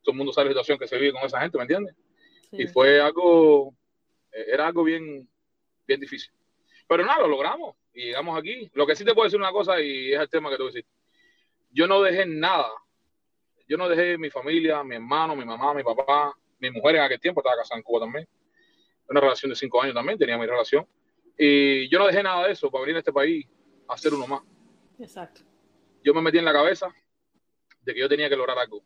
Todo 0.01 0.13
el 0.13 0.17
mundo 0.17 0.33
sabe 0.33 0.45
la 0.45 0.51
situación 0.53 0.79
que 0.79 0.87
se 0.87 0.97
vive 0.97 1.11
con 1.11 1.23
esa 1.23 1.41
gente, 1.41 1.57
¿me 1.57 1.63
entiendes? 1.63 1.95
Y 2.51 2.67
fue 2.67 2.99
algo, 2.99 3.75
eh, 4.31 4.45
era 4.53 4.67
algo 4.67 4.83
bien, 4.83 5.27
bien 5.85 5.99
difícil. 5.99 6.31
Pero 6.87 7.05
nada, 7.05 7.21
lo 7.21 7.27
logramos 7.27 7.75
y 7.93 8.05
llegamos 8.05 8.39
aquí. 8.39 8.69
Lo 8.73 8.87
que 8.87 8.95
sí 8.95 9.03
te 9.03 9.13
puedo 9.13 9.25
decir 9.25 9.39
una 9.39 9.51
cosa 9.51 9.79
y 9.79 10.13
es 10.13 10.19
el 10.19 10.29
tema 10.29 10.49
que 10.49 10.55
te 10.55 10.63
voy 10.63 10.71
a 10.71 10.73
decir 10.73 10.85
yo 11.75 11.87
no 11.87 12.01
dejé 12.01 12.25
nada. 12.25 12.69
Yo 13.67 13.77
no 13.77 13.89
dejé 13.89 14.17
mi 14.17 14.29
familia, 14.29 14.83
mi 14.83 14.95
hermano, 14.95 15.35
mi 15.35 15.43
mamá, 15.43 15.73
mi 15.73 15.83
papá, 15.83 16.33
mi 16.59 16.71
mujer 16.71 16.95
en 16.95 17.01
aquel 17.01 17.19
tiempo 17.19 17.41
estaba 17.41 17.57
casada 17.57 17.77
en 17.77 17.83
Cuba 17.83 18.01
también. 18.01 18.27
una 19.09 19.19
relación 19.21 19.49
de 19.49 19.55
cinco 19.55 19.81
años 19.81 19.93
también, 19.93 20.17
tenía 20.17 20.37
mi 20.37 20.45
relación. 20.45 20.87
Y 21.37 21.89
yo 21.89 21.99
no 21.99 22.07
dejé 22.07 22.23
nada 22.23 22.47
de 22.47 22.53
eso 22.53 22.71
para 22.71 22.81
venir 22.83 22.95
a 22.95 22.99
este 22.99 23.11
país 23.13 23.45
a 23.87 23.93
hacer 23.93 24.13
uno 24.13 24.25
más. 24.25 24.41
Exacto. 24.99 25.41
Yo 26.03 26.13
me 26.13 26.21
metí 26.21 26.37
en 26.37 26.45
la 26.45 26.53
cabeza 26.53 26.87
de 27.81 27.93
que 27.93 27.99
yo 27.99 28.07
tenía 28.09 28.29
que 28.29 28.35
lograr 28.35 28.57
algo. 28.57 28.81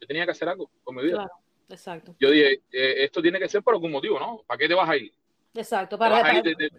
Yo 0.00 0.06
tenía 0.06 0.24
que 0.24 0.30
hacer 0.30 0.48
algo 0.48 0.70
con 0.84 0.94
mi 0.94 1.02
vida. 1.02 1.14
Claro, 1.16 1.30
exacto. 1.68 2.14
Yo 2.20 2.30
dije, 2.30 2.62
eh, 2.70 3.04
esto 3.04 3.20
tiene 3.20 3.38
que 3.40 3.48
ser 3.48 3.62
por 3.62 3.74
algún 3.74 3.90
motivo, 3.90 4.18
¿no? 4.20 4.42
¿Para 4.46 4.58
qué 4.58 4.68
te 4.68 4.74
vas 4.74 4.88
a 4.88 4.96
ir? 4.96 5.12
Exacto. 5.54 5.98
Para, 5.98 6.20
para, 6.20 6.36
ir 6.38 6.42
de- 6.44 6.54
de- 6.54 6.70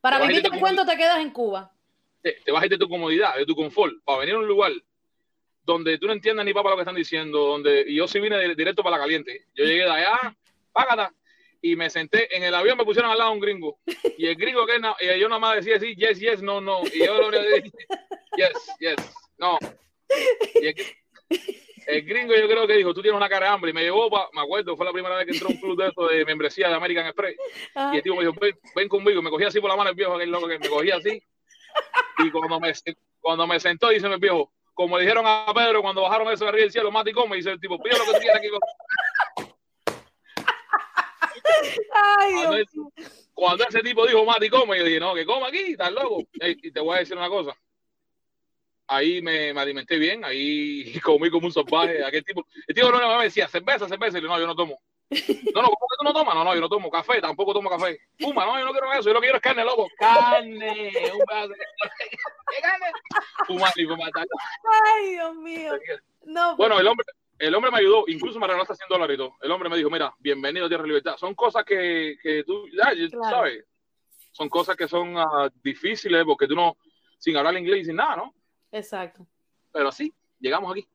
para 0.00 0.16
te 0.18 0.20
vas 0.20 0.20
a 0.20 0.22
ir 0.24 0.28
vivirte 0.28 0.48
de 0.50 0.54
un 0.54 0.60
cuento 0.60 0.86
te 0.86 0.96
quedas 0.96 1.18
en 1.18 1.30
Cuba. 1.32 1.73
Te, 2.24 2.32
te 2.42 2.50
ir 2.50 2.70
de 2.70 2.78
tu 2.78 2.88
comodidad, 2.88 3.36
de 3.36 3.44
tu 3.44 3.54
confort, 3.54 3.92
para 4.02 4.20
venir 4.20 4.34
a 4.34 4.38
un 4.38 4.46
lugar 4.48 4.72
donde 5.62 5.98
tú 5.98 6.06
no 6.06 6.14
entiendas 6.14 6.44
ni 6.46 6.54
papá 6.54 6.70
lo 6.70 6.76
que 6.76 6.82
están 6.82 6.94
diciendo, 6.94 7.38
donde 7.38 7.84
y 7.86 7.96
yo 7.96 8.08
sí 8.08 8.18
vine 8.18 8.54
directo 8.54 8.82
para 8.82 8.96
la 8.96 9.02
caliente. 9.02 9.44
Yo 9.54 9.64
llegué 9.64 9.84
de 9.84 9.90
allá, 9.90 10.34
págata, 10.72 11.12
y 11.60 11.76
me 11.76 11.88
senté 11.90 12.34
en 12.36 12.42
el 12.42 12.54
avión, 12.54 12.76
me 12.78 12.84
pusieron 12.84 13.10
al 13.10 13.18
lado 13.18 13.32
un 13.32 13.40
gringo. 13.40 13.78
Y 14.18 14.26
el 14.26 14.36
gringo 14.36 14.66
que 14.66 14.78
na- 14.78 14.96
yo 15.18 15.28
nada 15.28 15.38
más 15.38 15.56
decía 15.56 15.76
así, 15.76 15.94
yes, 15.96 16.18
yes, 16.18 16.42
no, 16.42 16.60
no. 16.60 16.80
Y 16.92 17.04
yo 17.04 17.30
lo 17.30 17.30
dije, 17.30 17.70
yes, 18.36 18.76
yes, 18.80 18.96
no. 19.38 19.58
Y 20.60 20.66
el, 20.66 20.74
el 21.86 22.02
gringo 22.04 22.34
yo 22.34 22.46
creo 22.48 22.66
que 22.66 22.76
dijo, 22.76 22.92
tú 22.94 23.00
tienes 23.02 23.16
una 23.16 23.28
cara 23.30 23.46
de 23.46 23.52
hambre. 23.52 23.70
Y 23.70 23.74
me 23.74 23.82
llevó, 23.82 24.10
pa, 24.10 24.28
me 24.34 24.40
acuerdo, 24.42 24.76
fue 24.76 24.84
la 24.86 24.92
primera 24.92 25.16
vez 25.16 25.26
que 25.26 25.32
entró 25.32 25.48
un 25.48 25.56
club 25.58 25.78
de 25.82 25.88
esto 25.88 26.06
de 26.08 26.24
membresía 26.26 26.68
de 26.68 26.74
American 26.74 27.06
Express. 27.06 27.36
Y 27.94 27.96
el 27.96 28.02
tío 28.02 28.14
me 28.14 28.20
dijo, 28.24 28.34
ven, 28.38 28.58
ven 28.76 28.88
conmigo. 28.88 29.22
Me 29.22 29.30
cogía 29.30 29.48
así 29.48 29.60
por 29.60 29.70
la 29.70 29.76
mano 29.76 29.88
el 29.90 29.96
viejo, 29.96 30.14
aquel 30.14 30.30
loco 30.30 30.46
que 30.48 30.58
me 30.58 30.68
cogía 30.68 30.96
así. 30.96 31.22
Y 32.18 32.30
cuando 32.30 32.60
me, 32.60 32.72
cuando 33.20 33.46
me 33.46 33.60
sentó, 33.60 33.88
dice 33.88 34.06
el 34.06 34.18
viejo, 34.18 34.52
como 34.74 34.96
le 34.96 35.04
dijeron 35.04 35.24
a 35.26 35.46
Pedro 35.54 35.82
cuando 35.82 36.02
bajaron 36.02 36.32
eso 36.32 36.44
de 36.44 36.48
arriba 36.50 36.62
del 36.62 36.72
cielo, 36.72 36.90
mate 36.90 37.10
y 37.10 37.12
come. 37.12 37.36
Dice 37.36 37.50
el 37.50 37.60
tipo, 37.60 37.80
pide 37.82 37.98
lo 37.98 38.04
que 38.04 38.12
tú 38.12 38.18
quieras 38.18 38.38
aquí. 38.38 38.48
Ay, 41.92 42.32
Cuando, 42.34 42.56
él- 42.56 42.66
cuando 43.34 43.64
ese 43.68 43.80
tipo 43.80 44.06
dijo 44.06 44.24
mate 44.24 44.46
y 44.46 44.50
come, 44.50 44.78
yo 44.78 44.84
dije, 44.84 45.00
no, 45.00 45.14
que 45.14 45.24
coma 45.26 45.48
aquí, 45.48 45.72
estás 45.72 45.92
loco. 45.92 46.24
Ey, 46.40 46.56
Y 46.62 46.70
te 46.70 46.80
voy 46.80 46.96
a 46.96 47.00
decir 47.00 47.16
una 47.16 47.28
cosa. 47.28 47.56
Ahí 48.86 49.22
me, 49.22 49.52
me 49.54 49.60
alimenté 49.60 49.96
bien, 49.98 50.24
ahí 50.24 50.92
comí 51.04 51.30
como 51.30 51.46
un 51.46 51.52
salvaje. 51.52 52.04
Aquel 52.04 52.24
tipo, 52.24 52.46
el 52.66 52.74
tipo 52.74 52.90
no 52.90 53.18
me 53.18 53.24
decía, 53.24 53.48
cerveza, 53.48 53.88
cerveza. 53.88 54.18
Y 54.18 54.22
yo, 54.22 54.28
no, 54.28 54.38
yo 54.38 54.46
no 54.46 54.54
tomo. 54.54 54.80
No, 55.54 55.62
no, 55.62 55.68
¿cómo 55.68 55.86
que 55.88 55.96
tú 55.98 56.04
no 56.04 56.12
tomas? 56.12 56.34
No, 56.34 56.44
no, 56.44 56.54
yo 56.54 56.60
no 56.60 56.68
tomo 56.68 56.90
café, 56.90 57.20
tampoco 57.20 57.52
tomo 57.52 57.70
café. 57.70 57.98
Fuma, 58.18 58.44
no, 58.46 58.58
yo 58.58 58.64
no 58.64 58.72
quiero 58.72 58.92
eso, 58.92 59.02
yo 59.02 59.12
lo 59.14 59.20
que 59.20 59.26
quiero 59.26 59.36
es 59.36 59.42
carne, 59.42 59.64
loco. 59.64 59.88
Carne, 59.98 60.92
un 61.12 61.24
pedazo 61.26 61.48
de- 61.48 61.54
¿Qué 62.54 62.62
carne? 62.62 62.86
Fumar 63.46 63.72
y 63.76 63.86
fumar. 63.86 64.10
tal. 64.12 64.26
Ay, 64.96 65.10
Dios 65.10 65.34
mío. 65.36 65.72
No, 66.24 66.56
Bueno, 66.56 66.78
el 66.80 66.86
hombre, 66.86 67.06
el 67.38 67.54
hombre 67.54 67.70
me 67.70 67.78
ayudó, 67.78 68.04
incluso 68.08 68.38
me 68.38 68.46
regaló 68.46 68.62
hasta 68.62 68.74
100 68.74 68.88
dólares. 68.88 69.18
El 69.40 69.50
hombre 69.50 69.68
me 69.68 69.76
dijo, 69.76 69.90
mira, 69.90 70.14
bienvenido 70.18 70.66
a 70.66 70.68
Tierra 70.68 70.86
Libertad. 70.86 71.16
Son 71.16 71.34
cosas 71.34 71.64
que, 71.64 72.16
que 72.22 72.44
tú, 72.44 72.66
ya, 72.68 72.92
Claro. 73.10 73.36
sabes, 73.36 73.64
son 74.32 74.48
cosas 74.48 74.76
que 74.76 74.88
son 74.88 75.16
ah, 75.18 75.48
difíciles 75.62 76.24
porque 76.24 76.46
tú 76.48 76.54
no, 76.56 76.76
sin 77.18 77.36
hablar 77.36 77.56
inglés 77.56 77.82
y 77.82 77.84
sin 77.86 77.96
nada, 77.96 78.16
¿no? 78.16 78.34
exacto. 78.72 79.26
Pero 79.72 79.90
sí, 79.92 80.12
llegamos 80.40 80.70
aquí. 80.72 80.86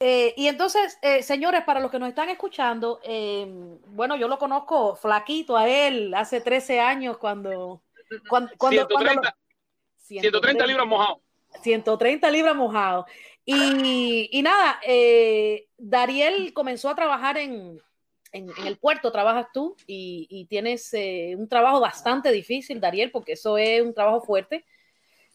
Eh, 0.00 0.34
y 0.36 0.48
entonces, 0.48 0.98
eh, 1.02 1.22
señores, 1.22 1.62
para 1.64 1.80
los 1.80 1.90
que 1.90 1.98
nos 1.98 2.08
están 2.08 2.28
escuchando, 2.28 3.00
eh, 3.04 3.46
bueno, 3.86 4.16
yo 4.16 4.28
lo 4.28 4.38
conozco 4.38 4.96
flaquito 4.96 5.56
a 5.56 5.68
él 5.68 6.12
hace 6.14 6.40
13 6.40 6.80
años 6.80 7.16
cuando... 7.18 7.82
cuando, 8.28 8.50
cuando, 8.58 8.86
cuando 8.88 8.88
130, 8.88 9.28
lo- 9.30 9.36
130 9.98 10.66
libras 10.66 10.86
mojados. 10.86 11.18
130 11.62 12.30
libras 12.30 12.56
mojado. 12.56 13.06
Y, 13.44 14.28
y 14.32 14.42
nada, 14.42 14.80
eh, 14.84 15.68
Dariel 15.76 16.52
comenzó 16.52 16.88
a 16.88 16.94
trabajar 16.96 17.36
en, 17.38 17.80
en, 18.32 18.50
en 18.58 18.66
el 18.66 18.76
puerto, 18.78 19.12
trabajas 19.12 19.46
tú 19.54 19.76
y, 19.86 20.26
y 20.28 20.46
tienes 20.46 20.92
un 21.36 21.48
trabajo 21.48 21.78
bastante 21.78 22.32
difícil, 22.32 22.80
Dariel, 22.80 23.10
porque 23.12 23.32
eso 23.34 23.56
es 23.56 23.80
un 23.82 23.94
trabajo 23.94 24.22
fuerte. 24.22 24.64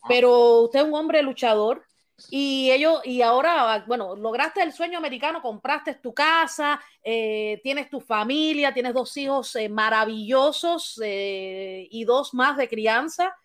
Pero 0.07 0.61
usted 0.61 0.79
es 0.79 0.85
un 0.85 0.95
hombre 0.95 1.21
luchador 1.21 1.85
y 2.29 2.71
ellos, 2.71 3.01
y 3.03 3.21
ahora, 3.21 3.83
bueno, 3.87 4.15
lograste 4.15 4.61
el 4.61 4.73
sueño 4.73 4.97
americano, 4.97 5.41
compraste 5.41 5.95
tu 5.95 6.13
casa, 6.13 6.79
eh, 7.03 7.59
tienes 7.63 7.89
tu 7.89 7.99
familia, 7.99 8.73
tienes 8.73 8.93
dos 8.93 9.15
hijos 9.17 9.55
eh, 9.55 9.69
maravillosos 9.69 10.99
eh, 11.03 11.87
y 11.89 12.03
dos 12.05 12.33
más 12.33 12.57
de 12.57 12.67
crianza 12.67 13.35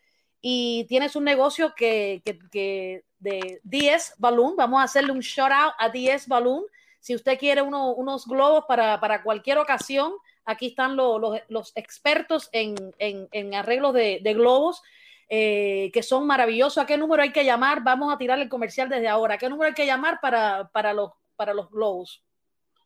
y 0.40 0.84
tienes 0.88 1.16
un 1.16 1.24
negocio 1.24 1.74
que, 1.74 2.20
que, 2.24 2.38
que 2.50 3.04
de 3.18 3.60
10 3.64 4.16
Balloon, 4.18 4.56
vamos 4.56 4.78
a 4.78 4.84
hacerle 4.84 5.12
un 5.12 5.20
shout 5.20 5.50
out 5.50 5.72
a 5.78 5.88
10 5.88 6.28
Balloon. 6.28 6.64
Si 7.00 7.14
usted 7.14 7.38
quiere 7.38 7.62
uno, 7.62 7.92
unos 7.94 8.26
globos 8.26 8.64
para, 8.68 9.00
para, 9.00 9.22
cualquier 9.22 9.56
ocasión, 9.56 10.12
aquí 10.44 10.66
están 10.66 10.96
lo, 10.96 11.18
los, 11.18 11.40
los, 11.48 11.72
expertos 11.76 12.50
en, 12.52 12.74
en, 12.98 13.26
en 13.32 13.54
arreglos 13.54 13.94
de, 13.94 14.20
de 14.22 14.34
globos. 14.34 14.82
Eh, 15.28 15.90
que 15.92 16.02
son 16.02 16.26
maravillosos. 16.26 16.78
¿A 16.78 16.86
qué 16.86 16.96
número 16.98 17.22
hay 17.22 17.32
que 17.32 17.44
llamar? 17.44 17.82
Vamos 17.82 18.12
a 18.12 18.18
tirar 18.18 18.38
el 18.38 18.48
comercial 18.48 18.88
desde 18.88 19.08
ahora. 19.08 19.34
¿A 19.34 19.38
qué 19.38 19.48
número 19.48 19.66
hay 19.68 19.74
que 19.74 19.86
llamar 19.86 20.20
para, 20.20 20.68
para, 20.68 20.92
los, 20.92 21.10
para 21.36 21.54
los 21.54 21.70
globos? 21.70 22.22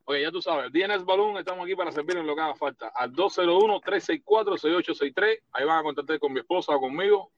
Oye, 0.05 0.23
ya 0.23 0.31
tú 0.31 0.41
sabes, 0.41 0.73
DNS 0.73 1.05
Balloon, 1.05 1.37
estamos 1.37 1.67
aquí 1.67 1.75
para 1.75 1.93
servir 1.93 2.17
en 2.17 2.27
lo 2.27 2.35
que 2.35 2.41
haga 2.41 2.55
falta. 2.55 2.91
Al 2.95 3.13
201-364-6863, 3.13 5.41
ahí 5.53 5.67
van 5.67 5.81
a 5.81 5.83
contactar 5.83 6.19
con 6.19 6.33
mi 6.33 6.41
esposa 6.41 6.75
o 6.75 6.81
conmigo, 6.81 7.31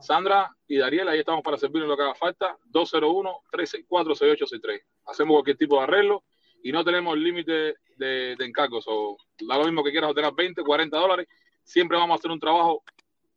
Sandra 0.00 0.50
y 0.66 0.78
Dariel, 0.78 1.06
ahí 1.08 1.20
estamos 1.20 1.42
para 1.42 1.56
servir 1.56 1.82
en 1.82 1.88
lo 1.88 1.96
que 1.96 2.02
haga 2.02 2.16
falta. 2.16 2.58
201-364-6863. 2.72 4.82
Hacemos 5.06 5.34
cualquier 5.34 5.56
tipo 5.56 5.76
de 5.76 5.84
arreglo 5.84 6.24
y 6.62 6.72
no 6.72 6.84
tenemos 6.84 7.16
límite 7.16 7.76
de, 7.96 8.34
de 8.36 8.44
encargos. 8.44 8.84
O 8.88 9.16
da 9.40 9.56
lo 9.56 9.62
mismo 9.64 9.84
que 9.84 9.92
quieras 9.92 10.10
obtener 10.10 10.34
20, 10.34 10.62
40 10.62 10.98
dólares. 10.98 11.28
Siempre 11.62 11.96
vamos 11.96 12.16
a 12.16 12.18
hacer 12.18 12.32
un 12.32 12.40
trabajo 12.40 12.82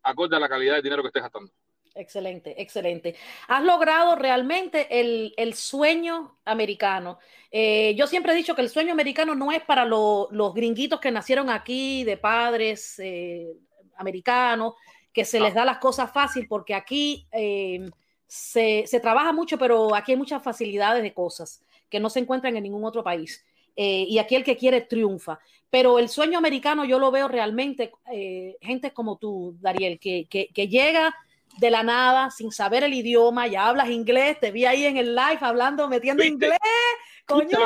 acorde 0.03 0.35
a 0.35 0.39
la 0.39 0.49
calidad 0.49 0.75
de 0.75 0.81
dinero 0.81 1.01
que 1.01 1.07
estés 1.07 1.23
gastando. 1.23 1.51
Excelente, 1.93 2.61
excelente. 2.61 3.15
Has 3.47 3.63
logrado 3.63 4.15
realmente 4.15 4.99
el, 4.99 5.33
el 5.35 5.53
sueño 5.55 6.37
americano. 6.45 7.19
Eh, 7.51 7.93
yo 7.95 8.07
siempre 8.07 8.31
he 8.31 8.35
dicho 8.35 8.55
que 8.55 8.61
el 8.61 8.69
sueño 8.69 8.93
americano 8.93 9.35
no 9.35 9.51
es 9.51 9.61
para 9.61 9.83
lo, 9.83 10.29
los 10.31 10.53
gringuitos 10.53 11.01
que 11.01 11.11
nacieron 11.11 11.49
aquí 11.49 12.05
de 12.05 12.15
padres 12.15 12.97
eh, 12.99 13.57
americanos, 13.97 14.75
que 15.11 15.25
se 15.25 15.41
les 15.41 15.53
da 15.53 15.65
las 15.65 15.79
cosas 15.79 16.09
fácil, 16.11 16.47
porque 16.47 16.73
aquí 16.73 17.27
eh, 17.33 17.89
se, 18.25 18.85
se, 18.87 18.99
trabaja 19.01 19.33
mucho, 19.33 19.57
pero 19.57 19.93
aquí 19.93 20.13
hay 20.13 20.17
muchas 20.17 20.41
facilidades 20.41 21.03
de 21.03 21.13
cosas 21.13 21.61
que 21.89 21.99
no 21.99 22.09
se 22.09 22.19
encuentran 22.19 22.55
en 22.55 22.63
ningún 22.63 22.85
otro 22.85 23.03
país. 23.03 23.45
Eh, 23.75 24.05
y 24.07 24.17
aquí 24.19 24.35
el 24.35 24.43
que 24.43 24.57
quiere 24.57 24.81
triunfa. 24.81 25.39
Pero 25.69 25.99
el 25.99 26.09
sueño 26.09 26.37
americano 26.37 26.83
yo 26.83 26.99
lo 26.99 27.11
veo 27.11 27.27
realmente, 27.27 27.91
eh, 28.11 28.57
gente 28.61 28.91
como 28.91 29.17
tú, 29.17 29.55
Dariel, 29.61 29.99
que, 29.99 30.27
que, 30.29 30.49
que, 30.53 30.67
llega 30.67 31.15
de 31.57 31.71
la 31.71 31.81
nada 31.81 32.29
sin 32.29 32.51
saber 32.51 32.83
el 32.83 32.93
idioma, 32.93 33.47
ya 33.47 33.67
hablas 33.67 33.89
inglés, 33.89 34.39
te 34.39 34.51
vi 34.51 34.65
ahí 34.65 34.85
en 34.85 34.97
el 34.97 35.15
live 35.15 35.39
hablando, 35.39 35.87
metiendo 35.87 36.23
¿Viste? 36.23 36.45
inglés. 36.45 36.59
Coño. 37.25 37.57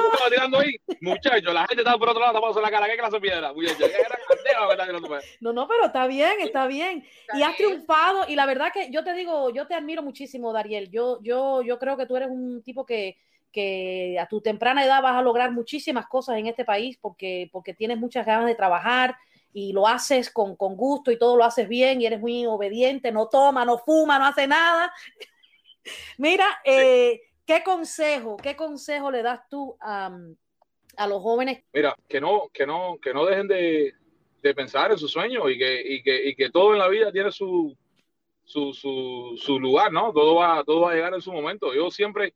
La 1.53 1.67
gente 1.67 1.81
estaba 1.81 1.97
por 1.97 2.09
otro 2.09 2.21
lado 2.21 2.33
tapándose 2.33 2.61
la 2.61 2.69
cara. 2.69 2.87
¿Qué 2.87 2.97
clase 2.97 3.15
de 3.15 3.21
piedra? 3.21 3.53
Muchachos, 3.53 3.77
¿qué 3.77 3.99
era 3.99 4.19
candela, 4.27 4.67
verdad, 4.67 4.85
que 4.85 5.25
no, 5.39 5.53
no, 5.53 5.67
pero 5.67 5.85
está 5.85 6.07
bien, 6.07 6.33
está 6.39 6.67
bien. 6.67 7.03
Y 7.33 7.41
has 7.41 7.55
triunfado. 7.55 8.25
Y 8.27 8.35
la 8.35 8.45
verdad 8.45 8.71
que 8.71 8.91
yo 8.91 9.03
te 9.03 9.13
digo, 9.13 9.49
yo 9.51 9.65
te 9.65 9.73
admiro 9.73 10.03
muchísimo, 10.03 10.53
Dariel. 10.53 10.91
Yo, 10.91 11.19
yo, 11.23 11.61
yo 11.63 11.79
creo 11.79 11.97
que 11.97 12.05
tú 12.05 12.15
eres 12.15 12.29
un 12.29 12.61
tipo 12.63 12.85
que, 12.85 13.17
que 13.55 14.19
a 14.19 14.27
tu 14.27 14.41
temprana 14.41 14.83
edad 14.83 15.01
vas 15.01 15.15
a 15.15 15.21
lograr 15.21 15.49
muchísimas 15.49 16.07
cosas 16.07 16.37
en 16.37 16.47
este 16.47 16.65
país 16.65 16.97
porque, 16.99 17.49
porque 17.53 17.73
tienes 17.73 17.97
muchas 17.97 18.25
ganas 18.25 18.47
de 18.47 18.53
trabajar 18.53 19.15
y 19.53 19.71
lo 19.71 19.87
haces 19.87 20.29
con, 20.29 20.57
con, 20.57 20.75
gusto 20.75 21.09
y 21.09 21.17
todo 21.17 21.37
lo 21.37 21.45
haces 21.45 21.69
bien 21.69 22.01
y 22.01 22.05
eres 22.05 22.19
muy 22.19 22.45
obediente, 22.45 23.13
no 23.13 23.29
toma, 23.29 23.63
no 23.63 23.77
fuma, 23.77 24.19
no 24.19 24.25
hace 24.25 24.45
nada. 24.45 24.91
Mira, 26.17 26.45
eh, 26.65 27.21
¿qué 27.45 27.63
consejo, 27.63 28.35
qué 28.35 28.57
consejo 28.57 29.09
le 29.09 29.23
das 29.23 29.47
tú 29.49 29.77
a, 29.79 30.11
a, 30.97 31.07
los 31.07 31.21
jóvenes? 31.21 31.63
Mira, 31.71 31.95
que 32.09 32.19
no, 32.19 32.49
que 32.51 32.67
no, 32.67 32.97
que 33.01 33.13
no 33.13 33.25
dejen 33.25 33.47
de, 33.47 33.93
de 34.41 34.53
pensar 34.53 34.91
en 34.91 34.97
sus 34.97 35.11
sueños 35.13 35.49
y 35.49 35.57
que, 35.57 35.81
y, 35.81 36.03
que, 36.03 36.27
y 36.27 36.35
que 36.35 36.49
todo 36.49 36.73
en 36.73 36.79
la 36.79 36.89
vida 36.89 37.09
tiene 37.09 37.31
su, 37.31 37.73
su, 38.43 38.73
su, 38.73 39.35
su 39.37 39.57
lugar, 39.61 39.93
¿no? 39.93 40.11
Todo 40.11 40.35
va, 40.35 40.61
todo 40.65 40.81
va 40.81 40.91
a 40.91 40.95
llegar 40.95 41.13
en 41.13 41.21
su 41.21 41.31
momento. 41.31 41.73
Yo 41.73 41.89
siempre, 41.89 42.33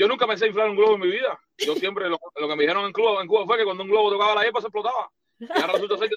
yo 0.00 0.08
nunca 0.08 0.26
pensé 0.26 0.46
inflar 0.46 0.70
un 0.70 0.76
globo 0.76 0.94
en 0.94 1.02
mi 1.02 1.08
vida. 1.08 1.38
Yo 1.58 1.74
siempre, 1.74 2.08
lo, 2.08 2.18
lo 2.36 2.48
que 2.48 2.56
me 2.56 2.62
dijeron 2.62 2.86
en 2.86 2.92
Cuba, 2.92 3.20
en 3.20 3.28
Cuba 3.28 3.44
fue 3.44 3.58
que 3.58 3.64
cuando 3.64 3.82
un 3.82 3.90
globo 3.90 4.10
tocaba 4.10 4.34
la 4.34 4.44
yepa 4.44 4.58
se 4.62 4.68
explotaba. 4.68 5.10
Y 5.38 5.44
ahora 5.52 5.74
resulta 5.74 5.98
ser 5.98 6.08
que... 6.08 6.14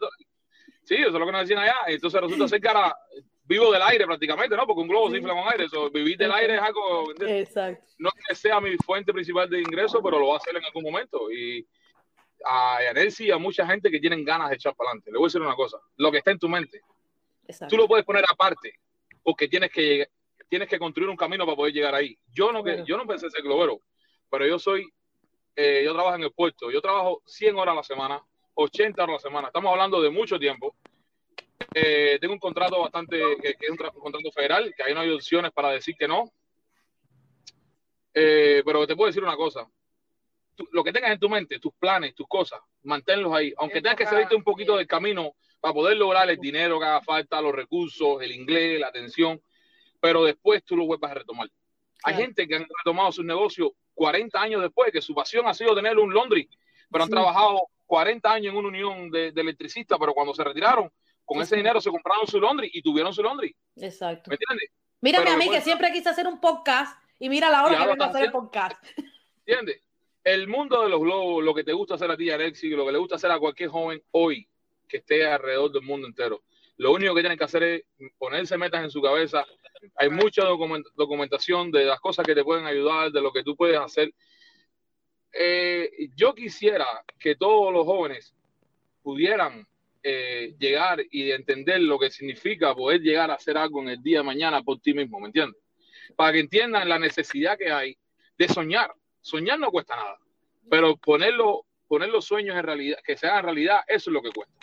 Sí, 0.86 0.96
eso 0.96 1.08
es 1.08 1.14
lo 1.14 1.26
que 1.26 1.32
nos 1.34 1.42
decían 1.42 1.60
allá. 1.60 1.76
Entonces 1.88 2.22
resulta 2.22 2.48
ser 2.48 2.62
que 2.62 2.68
ahora 2.70 2.96
vivo 3.44 3.74
del 3.74 3.82
aire 3.82 4.06
prácticamente, 4.06 4.56
¿no? 4.56 4.66
Porque 4.66 4.84
un 4.84 4.88
globo 4.88 5.12
se 5.12 5.18
infla 5.18 5.34
con 5.34 5.52
aire. 5.52 5.66
Eso, 5.66 5.90
vivir 5.90 6.18
del 6.18 6.32
aire 6.32 6.56
es 6.56 6.62
algo... 6.62 7.12
Exacto. 7.28 7.92
No 7.98 8.10
es 8.16 8.26
que 8.26 8.36
sea 8.36 8.62
mi 8.62 8.74
fuente 8.78 9.12
principal 9.12 9.50
de 9.50 9.60
ingreso, 9.60 10.02
pero 10.02 10.18
lo 10.18 10.28
va 10.28 10.36
a 10.36 10.38
hacer 10.38 10.56
en 10.56 10.64
algún 10.64 10.84
momento. 10.84 11.30
Y 11.30 11.68
a 12.46 12.84
Yanelsi 12.86 13.26
y 13.26 13.32
a 13.32 13.38
mucha 13.38 13.68
gente 13.68 13.92
que 13.92 14.00
tienen 14.00 14.24
ganas 14.24 14.50
de 14.50 14.56
echar 14.56 14.74
para 14.76 14.92
adelante. 14.92 15.12
Le 15.12 15.18
voy 15.18 15.26
a 15.26 15.28
decir 15.28 15.42
una 15.42 15.56
cosa. 15.56 15.78
Lo 15.98 16.10
que 16.10 16.20
está 16.20 16.32
en 16.32 16.40
tu 16.40 16.48
mente, 16.48 16.80
Exacto. 17.50 17.76
tú 17.76 17.82
lo 17.82 17.86
puedes 17.86 18.06
poner 18.06 18.24
aparte 18.30 18.80
porque 19.22 19.50
tienes 19.50 19.72
que 19.72 20.08
tienes 20.54 20.70
que 20.70 20.78
construir 20.78 21.10
un 21.10 21.18
camino 21.18 21.46
para 21.46 21.56
poder 21.56 21.74
llegar 21.74 21.96
ahí. 21.96 22.16
Yo 22.32 22.52
no, 22.52 22.64
que, 22.64 22.84
yo 22.86 22.96
no 22.96 23.08
pensé 23.08 23.28
ser 23.28 23.42
globero, 23.42 23.80
pero 24.30 24.46
yo 24.46 24.60
soy, 24.60 24.88
eh, 25.56 25.82
yo 25.84 25.94
trabajo 25.94 26.16
en 26.16 26.22
el 26.22 26.32
puerto, 26.32 26.70
yo 26.70 26.80
trabajo 26.80 27.24
100 27.26 27.58
horas 27.58 27.74
a 27.74 27.76
la 27.78 27.84
semana, 27.84 28.22
80 28.54 29.02
horas 29.02 29.14
a 29.14 29.18
la 29.18 29.30
semana. 29.32 29.48
Estamos 29.48 29.72
hablando 29.72 30.00
de 30.00 30.12
mucho 30.12 30.38
tiempo. 30.38 30.76
Eh, 31.74 32.20
tengo 32.22 32.36
un 32.36 32.40
contrato 32.40 32.80
bastante, 32.80 33.20
que, 33.42 33.56
es 33.60 33.70
un, 33.72 33.78
contrato 33.78 34.32
federal, 34.32 34.72
que 34.78 34.84
ahí 34.84 34.94
no 34.94 35.00
hay 35.00 35.10
opciones 35.10 35.52
para 35.52 35.72
decir 35.72 35.96
que 35.98 36.08
no. 36.08 36.32
Eh, 38.14 38.62
pero 38.64 38.86
te 38.86 38.96
puedo 38.96 39.08
decir 39.08 39.24
una 39.24 39.36
cosa. 39.36 39.68
lo 40.72 40.84
que 40.84 40.94
tengas 40.94 41.14
en 41.14 41.20
tu 41.20 41.30
mente, 41.30 41.58
tus 41.58 41.74
planes, 41.74 42.14
tus 42.14 42.28
cosas, 42.28 42.60
manténlos 42.84 43.34
ahí. 43.34 43.52
Aunque 43.58 43.82
tengas 43.82 43.98
que 43.98 44.06
salirte 44.06 44.36
un 44.36 44.44
poquito 44.44 44.78
del 44.78 44.86
camino 44.86 45.34
para 45.60 45.74
poder 45.74 45.98
lograr 45.98 46.30
el 46.30 46.38
dinero 46.38 46.80
que 46.80 46.86
haga 46.86 47.02
falta, 47.02 47.42
los 47.42 47.56
recursos, 47.56 48.22
el 48.22 48.32
inglés, 48.32 48.80
la 48.80 48.90
atención, 48.90 49.42
pero 50.04 50.26
después 50.26 50.62
tú 50.66 50.76
lo 50.76 50.86
vuelvas 50.86 51.12
a 51.12 51.14
retomar. 51.14 51.50
Hay 52.04 52.16
gente 52.16 52.46
que 52.46 52.58
han 52.58 52.68
retomado 52.80 53.10
su 53.14 53.24
negocio 53.24 53.74
40 53.94 54.38
años 54.38 54.62
después, 54.62 54.92
que 54.92 55.02
su 55.02 55.16
pasión 55.16 55.48
ha 55.48 55.54
sido 55.54 55.74
tener 55.74 55.98
un 55.98 56.14
laundry, 56.14 56.50
pero 56.92 57.06
han 57.06 57.10
trabajado 57.10 57.70
40 57.86 58.30
años 58.30 58.52
en 58.52 58.58
una 58.58 58.68
unión 58.68 59.10
de, 59.10 59.32
de 59.32 59.42
electricistas, 59.42 59.98
pero 59.98 60.14
cuando 60.14 60.34
se 60.34 60.44
retiraron, 60.44 60.92
con 61.24 61.42
ese 61.42 61.56
dinero 61.56 61.80
se 61.80 61.90
compraron 61.90 62.28
su 62.28 62.42
laundry 62.42 62.70
y 62.74 62.82
tuvieron 62.82 63.14
su 63.14 63.24
laundry. 63.24 63.56
Exacto. 63.78 64.30
¿Me 64.30 64.36
entiendes? 64.36 64.72
Mírame 65.00 65.30
a 65.30 65.38
mí 65.38 65.50
que 65.50 65.62
siempre 65.62 65.90
quise 65.94 66.10
hacer 66.10 66.28
un 66.28 66.42
podcast 66.42 67.02
y 67.18 67.30
mira 67.30 67.50
la 67.50 67.64
hora 67.64 67.78
que 67.78 67.88
vengo 67.88 68.04
a 68.04 68.08
hacer 68.08 68.26
el 68.26 68.32
podcast. 68.34 68.86
¿Entiendes? 69.46 69.84
El 70.22 70.50
mundo 70.50 70.84
de 70.84 70.90
los 70.90 71.00
globos, 71.00 71.42
lo 71.42 71.54
que 71.54 71.64
te 71.64 71.72
gusta 71.72 71.96
hacer 71.96 72.12
a 72.12 72.18
ti, 72.18 72.30
Alexi, 72.30 72.72
lo 72.72 72.86
que 72.86 72.92
le 72.92 72.98
gusta 72.98 73.16
hacer 73.16 73.32
a 73.32 73.40
cualquier 73.40 73.70
joven 73.70 74.04
hoy 74.12 74.50
que 74.86 74.98
esté 74.98 75.26
alrededor 75.26 75.72
del 75.72 75.84
mundo 75.84 76.08
entero. 76.08 76.44
Lo 76.76 76.92
único 76.92 77.16
que 77.16 77.22
tienen 77.22 77.38
que 77.38 77.46
hacer 77.46 77.64
es 77.64 77.84
ponerse 78.18 78.58
metas 78.58 78.84
en 78.84 78.92
su 78.92 79.02
cabeza. 79.02 79.46
Hay 79.96 80.10
mucha 80.10 80.44
documentación 80.44 81.72
de 81.72 81.86
las 81.86 82.00
cosas 82.00 82.26
que 82.26 82.36
te 82.36 82.44
pueden 82.44 82.66
ayudar, 82.66 83.12
de 83.12 83.22
lo 83.22 83.32
que 83.32 83.44
tú 83.44 83.56
puedes 83.56 83.80
hacer. 83.80 84.14
Eh, 85.32 86.10
yo 86.16 86.34
quisiera 86.36 86.86
que 87.20 87.36
todos 87.36 87.74
los 87.74 87.86
jóvenes 87.86 88.36
pudieran 89.02 89.68
eh, 90.04 90.54
llegar 90.60 91.04
y 91.12 91.32
entender 91.32 91.82
lo 91.82 91.98
que 91.98 92.10
significa 92.10 92.76
poder 92.76 93.02
llegar 93.02 93.32
a 93.32 93.36
hacer 93.36 93.58
algo 93.58 93.82
en 93.82 93.90
el 93.90 94.04
día 94.04 94.20
de 94.20 94.24
mañana 94.24 94.62
por 94.62 94.80
ti 94.80 94.94
mismo, 94.94 95.20
¿me 95.20 95.28
entiendes? 95.28 95.62
Para 96.16 96.34
que 96.34 96.40
entiendan 96.40 96.90
la 96.90 97.00
necesidad 97.00 97.58
que 97.58 97.72
hay 97.72 97.98
de 98.38 98.48
soñar. 98.48 98.94
Soñar 99.22 99.60
no 99.60 99.72
cuesta 99.72 99.96
nada, 99.96 100.18
pero 100.70 100.98
ponerlo, 100.98 101.66
poner 101.88 102.10
los 102.10 102.26
sueños 102.26 102.56
en 102.58 102.64
realidad, 102.64 102.98
que 103.06 103.16
se 103.16 103.28
hagan 103.28 103.46
realidad, 103.46 103.82
eso 103.88 104.10
es 104.10 104.14
lo 104.14 104.22
que 104.22 104.32
cuesta. 104.32 104.54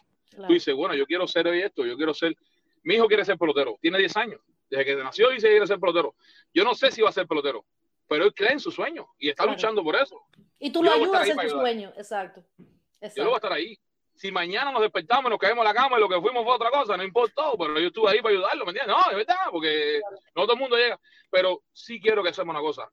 Tú 0.46 0.52
dices, 0.52 0.74
bueno, 0.74 0.94
yo 0.94 1.06
quiero 1.06 1.26
ser 1.26 1.46
esto, 1.48 1.84
yo 1.84 1.96
quiero 1.96 2.14
ser, 2.14 2.36
mi 2.82 2.94
hijo 2.94 3.08
quiere 3.08 3.24
ser 3.24 3.38
pelotero, 3.38 3.78
tiene 3.80 3.98
10 3.98 4.16
años, 4.18 4.40
desde 4.70 4.84
que 4.84 4.96
nació 4.96 5.30
dice 5.30 5.48
que 5.48 5.54
quiere 5.54 5.66
ser 5.66 5.80
pelotero. 5.80 6.14
Yo 6.54 6.64
no 6.64 6.74
sé 6.74 6.90
si 6.90 7.02
va 7.02 7.10
a 7.10 7.12
ser 7.12 7.26
pelotero, 7.26 7.66
pero 8.08 8.24
él 8.24 8.34
cree 8.34 8.52
en 8.52 8.60
su 8.60 8.70
sueño 8.70 9.08
y 9.18 9.28
está 9.28 9.44
luchando 9.44 9.82
por 9.82 9.96
eso. 9.96 10.22
Y 10.58 10.70
tú 10.70 10.82
lo 10.82 10.92
ayudas 10.92 11.28
en 11.28 11.36
tu 11.36 11.48
sueño, 11.50 11.92
exacto. 11.96 12.44
Yo 12.58 13.24
lo 13.24 13.30
voy 13.30 13.34
a 13.34 13.36
estar 13.36 13.52
ahí 13.52 13.78
si 14.20 14.30
mañana 14.30 14.70
nos 14.70 14.82
despertamos, 14.82 15.30
nos 15.30 15.38
caemos 15.38 15.62
en 15.62 15.72
la 15.72 15.72
cama 15.72 15.96
y 15.96 16.00
lo 16.00 16.06
que 16.06 16.20
fuimos 16.20 16.44
fue 16.44 16.52
otra 16.54 16.70
cosa, 16.70 16.94
no 16.94 17.02
importó, 17.02 17.56
pero 17.56 17.80
yo 17.80 17.86
estuve 17.86 18.10
ahí 18.10 18.20
para 18.20 18.34
ayudarlo, 18.34 18.66
¿me 18.66 18.72
entiendes? 18.72 18.94
No, 18.94 19.10
es 19.10 19.16
verdad, 19.16 19.46
porque 19.50 19.98
no 20.36 20.42
todo 20.42 20.52
el 20.52 20.58
mundo 20.58 20.76
llega. 20.76 21.00
Pero 21.30 21.62
sí 21.72 21.98
quiero 21.98 22.22
que 22.22 22.28
hacemos 22.28 22.52
una 22.52 22.60
cosa, 22.60 22.92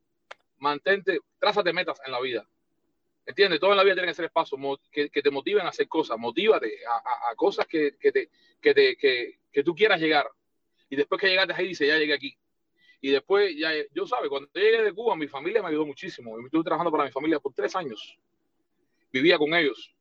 mantente, 0.60 1.20
trázate 1.38 1.74
metas 1.74 2.00
en 2.06 2.14
la 2.14 2.22
vida. 2.22 2.48
¿Entiendes? 3.26 3.60
Todo 3.60 3.72
en 3.72 3.78
la 3.78 3.84
vida 3.84 3.96
tiene 3.96 4.08
que 4.08 4.14
ser 4.14 4.24
espacio 4.24 4.58
que, 4.90 5.10
que 5.10 5.22
te 5.22 5.30
motiven 5.30 5.66
a 5.66 5.70
hacer 5.70 5.90
cosas, 5.90 6.18
motívate 6.18 6.80
a, 6.88 7.32
a, 7.32 7.36
cosas 7.36 7.68
que, 7.68 7.98
que, 8.00 8.14
te, 8.14 8.30
que, 8.62 8.74
te, 8.74 8.96
que, 8.96 9.40
que 9.52 9.64
tú 9.66 9.76
quieras 9.76 10.00
llegar. 10.00 10.30
Y 10.90 10.96
después 10.96 11.20
que 11.20 11.28
llegaste 11.28 11.54
ahí, 11.54 11.68
dice, 11.68 11.88
ya 11.88 11.98
llegué 11.98 12.14
aquí. 12.14 12.38
Y 13.02 13.12
después, 13.12 13.56
ya, 13.56 13.72
yo 13.94 14.08
sabes, 14.08 14.30
cuando 14.30 14.50
llegué 14.54 14.84
de 14.84 14.94
Cuba, 14.94 15.16
mi 15.16 15.28
familia 15.28 15.62
me 15.62 15.70
ayudó 15.70 15.86
muchísimo. 15.86 16.40
Estuve 16.40 16.64
trabajando 16.64 16.92
para 16.92 17.06
mi 17.06 17.12
familia 17.12 17.40
por 17.40 17.54
tres 17.54 17.76
años. 17.76 18.18
Vivía 19.12 19.38
con 19.38 19.54
ellos 19.54 19.94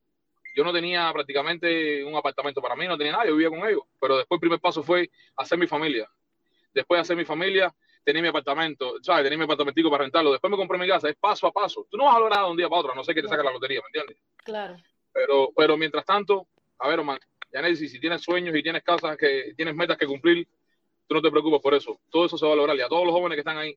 yo 0.57 0.65
no 0.65 0.73
tenía 0.73 1.13
prácticamente 1.13 2.03
un 2.03 2.17
apartamento 2.17 2.63
para 2.63 2.75
mí, 2.75 2.89
no 2.89 2.97
tenía 2.97 3.13
nada, 3.13 3.27
yo 3.27 3.37
vivía 3.37 3.51
con 3.51 3.69
ellos. 3.69 3.83
Pero 4.01 4.17
después 4.17 4.39
el 4.39 4.41
primer 4.41 4.59
paso 4.59 4.83
fue 4.83 5.11
hacer 5.37 5.59
mi 5.59 5.67
familia. 5.67 6.11
Después 6.73 6.97
de 6.97 7.03
hacer 7.03 7.17
mi 7.17 7.27
familia, 7.27 7.73
tenía 8.03 8.23
mi 8.23 8.29
apartamento, 8.29 8.95
¿sabes? 9.03 9.25
Tenía 9.25 9.37
mi 9.37 9.45
apartamentico 9.45 9.91
para 9.91 10.05
rentarlo. 10.05 10.33
Después 10.33 10.51
me 10.51 10.57
compré 10.57 10.79
mi 10.79 10.89
casa, 10.89 11.11
es 11.11 11.17
paso 11.17 11.47
a 11.47 11.53
paso. 11.53 11.87
Tú 11.91 11.99
no 11.99 12.07
vas 12.07 12.17
a 12.17 12.21
lograr 12.21 12.45
de 12.45 12.51
un 12.51 12.57
día 12.57 12.71
para 12.71 12.81
otro, 12.81 12.95
no 12.95 13.05
sé 13.05 13.15
qué 13.15 13.21
te 13.21 13.29
saca 13.29 13.43
la 13.43 13.53
lotería, 13.53 13.81
¿me 13.83 13.87
entiendes? 13.89 14.17
Claro. 14.39 14.77
Pero, 15.13 15.51
pero 15.55 15.77
mientras 15.77 16.07
tanto, 16.07 16.49
a 16.79 16.89
ver, 16.89 17.01
Omar, 17.01 17.21
Yanesi, 17.53 17.87
si 17.87 18.01
tienes 18.01 18.23
sueños 18.23 18.57
y 18.57 18.63
tienes 18.63 18.83
casas, 18.83 19.15
que 19.19 19.53
tienes 19.57 19.75
metas 19.75 19.99
que 19.99 20.07
cumplir, 20.07 20.49
tú 21.07 21.15
no 21.15 21.23
te 21.23 21.31
preocupes 21.31 21.61
por 21.61 21.75
eso. 21.75 21.99
Todo 22.11 22.27
eso 22.27 22.39
se 22.39 22.47
va 22.47 22.53
a 22.53 22.57
lograr. 22.57 22.77
Y 22.77 22.81
a 22.81 22.89
todos 22.89 23.05
los 23.05 23.15
jóvenes 23.15 23.37
que 23.37 23.41
están 23.41 23.59
ahí, 23.59 23.77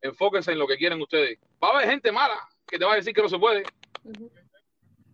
enfóquense 0.00 0.52
en 0.52 0.58
lo 0.58 0.66
que 0.66 0.76
quieren 0.76 1.00
ustedes. 1.00 1.38
Va 1.62 1.68
a 1.68 1.76
haber 1.76 1.90
gente 1.90 2.12
mala 2.12 2.38
que 2.66 2.78
te 2.78 2.84
va 2.84 2.92
a 2.92 2.96
decir 2.96 3.12
que 3.12 3.22
no 3.22 3.28
se 3.28 3.38
puede. 3.38 3.64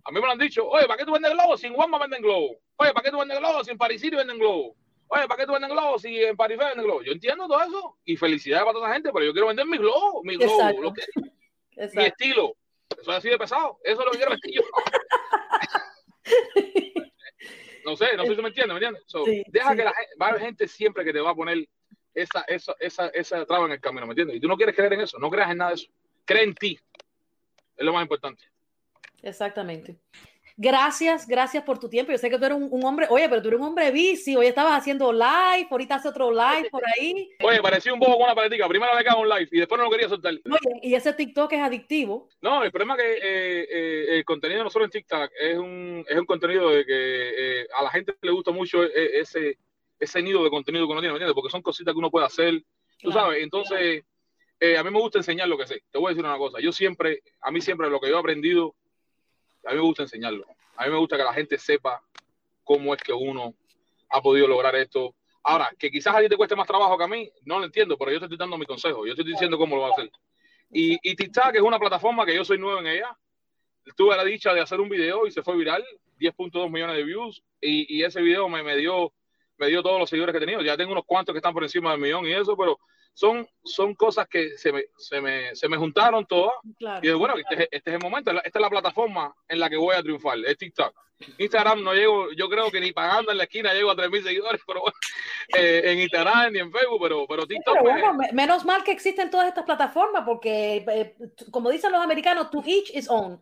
A 0.07 0.11
mí 0.11 0.21
me 0.21 0.27
lo 0.27 0.33
han 0.33 0.39
dicho, 0.39 0.67
oye, 0.69 0.87
¿para 0.87 0.99
qué 0.99 1.05
tú 1.05 1.13
vendes 1.13 1.33
globos 1.33 1.61
si 1.61 1.67
en 1.67 1.75
Guamba 1.75 1.99
venden 1.99 2.23
globos? 2.23 2.57
Oye, 2.77 2.93
¿para 2.93 3.05
qué 3.05 3.11
tú 3.11 3.19
vendes 3.19 3.39
globos 3.39 3.65
si 3.65 3.73
en 3.73 3.79
Paris 3.79 4.01
City 4.01 4.17
venden 4.17 4.39
globos? 4.39 4.77
Oye, 5.09 5.29
¿para 5.29 5.41
qué 5.41 5.47
tú 5.47 5.53
vendes 5.53 5.71
globos 5.71 6.03
si 6.03 6.23
en 6.23 6.37
Paris 6.37 6.59
venden 6.59 6.85
globos? 6.85 7.05
Yo 7.05 7.13
entiendo 7.13 7.47
todo 7.47 7.63
eso 7.63 7.97
y 8.05 8.17
felicidades 8.17 8.65
para 8.65 8.75
toda 8.75 8.89
esa 8.89 8.95
gente, 8.95 9.13
pero 9.13 9.25
yo 9.25 9.33
quiero 9.33 9.49
vender 9.49 9.67
mis 9.67 9.81
globos, 9.81 10.23
mis 10.25 10.39
globos, 10.39 10.75
lo 10.81 10.93
que, 10.93 11.03
mi 11.95 12.05
estilo. 12.05 12.55
Eso 12.91 13.11
es 13.11 13.17
así 13.17 13.29
de 13.29 13.39
pesado. 13.39 13.79
Eso 13.83 14.01
es 14.01 14.05
lo 14.05 14.11
que 14.11 14.19
quiero 14.19 14.33
vestir 14.33 14.55
yo. 14.55 14.63
no 17.85 17.97
sé, 17.97 18.17
no 18.17 18.25
sé 18.25 18.35
si 18.35 18.43
me 18.43 18.49
entiendes, 18.49 18.81
¿me 18.81 18.87
entiendes? 18.87 19.45
deja 19.49 19.77
que 19.77 19.85
la 19.85 19.93
gente, 19.93 20.13
va 20.21 20.27
a 20.27 20.29
haber 20.31 20.43
gente 20.43 20.69
siempre 20.69 21.05
que 21.05 21.13
te 21.13 21.21
va 21.21 21.31
a 21.31 21.35
poner 21.35 21.69
esa, 22.15 22.43
esa, 22.43 22.75
esa, 22.79 23.09
esa 23.09 23.45
traba 23.45 23.67
en 23.67 23.73
el 23.73 23.81
camino, 23.81 24.07
¿me 24.07 24.13
entiendes? 24.13 24.37
Y 24.37 24.41
tú 24.41 24.49
no 24.49 24.57
quieres 24.57 24.75
creer 24.75 24.93
en 24.93 25.01
eso, 25.01 25.19
no 25.19 25.31
creas 25.31 25.51
en 25.51 25.59
nada 25.59 25.71
de 25.71 25.77
eso. 25.77 25.91
Cree 26.25 26.45
en 26.45 26.55
ti. 26.55 26.79
Es 27.77 27.85
lo 27.85 27.93
más 27.93 28.03
importante. 28.03 28.45
Exactamente. 29.23 29.97
Gracias, 30.57 31.27
gracias 31.27 31.65
por 31.65 31.81
tu 31.81 31.89
tiempo. 31.89 32.13
Yo 32.13 32.19
sé 32.19 32.31
que 32.31 32.39
tú 32.39 32.45
eres 32.45 32.57
un, 32.57 32.85
hombre, 32.85 33.09
oye, 33.11 33.29
pero 33.29 33.43
tú 33.43 33.49
eres 33.49 33.61
un 33.61 33.67
hombre 33.67 33.91
bici. 33.91 34.37
Hoy 34.37 34.47
estabas 34.47 34.79
haciendo 34.79 35.13
live, 35.13 35.67
ahorita 35.69 35.97
hace 35.97 36.09
otro 36.09 36.31
live 36.31 36.71
por 36.71 36.83
ahí. 36.87 37.31
Oye, 37.43 37.61
parecía 37.61 37.93
un 37.93 37.99
poco 37.99 38.13
con 38.13 38.23
una 38.23 38.37
paletica. 38.37 38.69
Primero 38.69 38.95
me 38.95 39.03
cago 39.03 39.23
un 39.23 39.29
live 39.29 39.49
y 39.51 39.59
después 39.59 39.79
no 39.79 39.85
lo 39.85 39.91
quería 39.91 40.09
soltar. 40.09 40.33
Oye, 40.33 40.81
y 40.83 40.95
ese 40.95 41.13
TikTok 41.13 41.53
es 41.53 41.61
adictivo. 41.61 42.29
No, 42.41 42.63
el 42.63 42.71
problema 42.71 42.95
es 42.95 43.03
que 43.03 43.13
eh, 43.15 43.67
eh, 43.69 44.19
el 44.19 44.25
contenido 44.25 44.59
de 44.59 44.65
nosotros 44.65 44.87
en 44.87 44.91
TikTok 44.93 45.31
es 45.41 45.59
un, 45.59 46.05
es 46.09 46.19
un 46.19 46.27
contenido 46.27 46.71
de 46.71 46.87
que 46.87 47.63
eh, 47.63 47.67
a 47.77 47.83
la 47.83 47.91
gente 47.91 48.15
le 48.23 48.31
gusta 48.31 48.53
mucho 48.53 48.85
ese, 48.85 49.59
ese 49.99 50.23
nido 50.23 50.45
de 50.45 50.51
contenido 50.51 50.87
que 50.87 50.93
uno 50.93 51.01
tiene, 51.01 51.15
¿me 51.15 51.17
entiendes? 51.17 51.35
Porque 51.35 51.51
son 51.51 51.63
cositas 51.63 51.93
que 51.93 51.99
uno 51.99 52.13
puede 52.13 52.27
hacer, 52.27 52.63
tú 53.01 53.11
sabes. 53.11 53.43
Entonces, 53.43 54.05
a 54.79 54.83
mí 54.85 54.91
me 54.91 55.01
gusta 55.01 55.19
enseñar 55.19 55.49
lo 55.49 55.59
que 55.59 55.67
sé. 55.67 55.83
Te 55.91 55.99
voy 55.99 56.07
a 56.07 56.11
decir 56.11 56.25
una 56.25 56.39
cosa. 56.39 56.61
Yo 56.61 56.71
siempre, 56.71 57.23
a 57.41 57.51
mí 57.51 57.61
siempre 57.61 57.91
lo 57.91 57.99
que 57.99 58.09
yo 58.09 58.17
he 58.17 58.21
aprendido 58.21 58.77
a 59.67 59.71
mí 59.71 59.77
me 59.77 59.83
gusta 59.83 60.03
enseñarlo. 60.03 60.47
A 60.77 60.85
mí 60.85 60.91
me 60.91 60.99
gusta 60.99 61.17
que 61.17 61.25
la 61.25 61.33
gente 61.33 61.59
sepa 61.59 62.03
cómo 62.63 62.95
es 62.95 63.03
que 63.03 63.13
uno 63.13 63.55
ha 64.11 64.21
podido 64.21 64.47
lograr 64.49 64.75
esto. 64.77 65.15
Ahora, 65.43 65.71
que 65.79 65.91
quizás 65.91 66.15
a 66.15 66.21
ti 66.21 66.29
te 66.29 66.37
cueste 66.37 66.57
más 66.57 66.67
trabajo 66.67 66.97
que 66.97 67.05
a 67.05 67.09
mí, 67.09 67.31
no 67.45 67.59
lo 67.59 67.67
entiendo, 67.67 67.97
pero 67.99 68.11
yo 68.11 68.19
te 68.19 68.25
estoy 68.27 68.39
dando 68.39 68.57
mi 68.57 68.67
consejo. 68.67 69.07
Yo 69.07 69.13
estoy 69.13 69.27
diciendo 69.27 69.59
cómo 69.59 69.77
lo 69.77 69.83
va 69.83 69.89
a 69.89 69.91
hacer. 69.93 70.11
Y, 70.71 70.99
y 71.03 71.15
TikTok 71.15 71.55
es 71.55 71.61
una 71.61 71.79
plataforma 71.79 72.25
que 72.25 72.35
yo 72.35 72.45
soy 72.45 72.59
nuevo 72.59 72.81
en 72.81 72.87
ella. 72.87 73.17
Tuve 73.97 74.17
la 74.17 74.25
dicha 74.25 74.55
de 74.55 74.61
hacer 74.61 74.81
un 74.81 74.89
video 74.89 75.27
y 75.27 75.31
se 75.31 75.43
fue 75.43 75.57
viral, 75.57 75.85
10.2 76.19 76.71
millones 76.71 76.97
de 76.97 77.05
views. 77.05 77.43
Y, 77.61 77.99
y 77.99 78.03
ese 78.03 78.23
video 78.23 78.49
me, 78.49 78.63
me, 78.63 78.77
dio, 78.77 79.13
me 79.59 79.69
dio 79.69 79.83
todos 79.83 80.01
los 80.01 80.09
seguidores 80.09 80.33
que 80.33 80.39
he 80.39 80.47
tenido. 80.47 80.63
Ya 80.63 80.77
tengo 80.77 80.93
unos 80.93 81.05
cuantos 81.05 81.35
que 81.35 81.39
están 81.39 81.53
por 81.53 81.63
encima 81.63 81.91
del 81.93 82.01
millón 82.01 82.27
y 82.27 82.33
eso, 82.33 82.57
pero 82.57 82.79
son, 83.15 83.49
son 83.65 83.95
cosas 83.95 84.29
que 84.29 84.59
se 84.59 84.73
me, 84.73 84.85
se 84.99 85.21
me, 85.21 85.55
se 85.55 85.69
me 85.69 85.77
juntaron 85.77 86.27
todas. 86.27 86.55
Y 87.01 87.11
bueno, 87.13 87.35
este, 87.37 87.69
este, 87.71 87.91
es 87.91 87.97
el 87.97 88.03
momento, 88.03 88.33
esta 88.33 88.59
es 88.59 88.63
la 88.63 88.71
plataforma 88.71 89.35
en 89.49 89.61
la 89.61 89.71
que 89.71 89.77
voy 89.77 89.95
a 89.95 90.03
triunfar, 90.03 90.37
es 90.45 90.59
TikTok. 90.59 90.93
Instagram 91.39 91.83
no 91.83 91.95
llego, 91.95 92.33
yo 92.33 92.49
creo 92.49 92.71
que 92.73 92.81
ni 92.81 92.93
pagando 92.93 93.31
en 93.31 93.39
la 93.39 93.45
esquina 93.45 93.73
llego 93.73 93.93
a 93.93 93.97
3.000 93.97 94.25
seguidores, 94.25 94.61
pero 94.67 94.81
bueno, 94.81 94.97
eh, 95.57 95.83
en 95.85 96.01
Instagram 96.01 96.53
ni 96.53 96.59
en 96.59 96.73
Facebook, 96.73 96.99
pero, 97.01 97.25
pero 97.27 97.47
TikTok. 97.47 97.79
menos 98.33 98.65
mal 98.65 98.83
que 98.83 98.91
existen 98.91 99.31
todas 99.31 99.47
estas 99.47 99.65
plataformas, 99.65 100.25
porque 100.27 100.85
eh, 100.89 101.17
como 101.53 101.71
dicen 101.71 101.93
los 101.93 102.03
americanos, 102.03 102.51
to 102.51 102.63
each 102.67 102.91
is 102.95 103.09
own. 103.09 103.41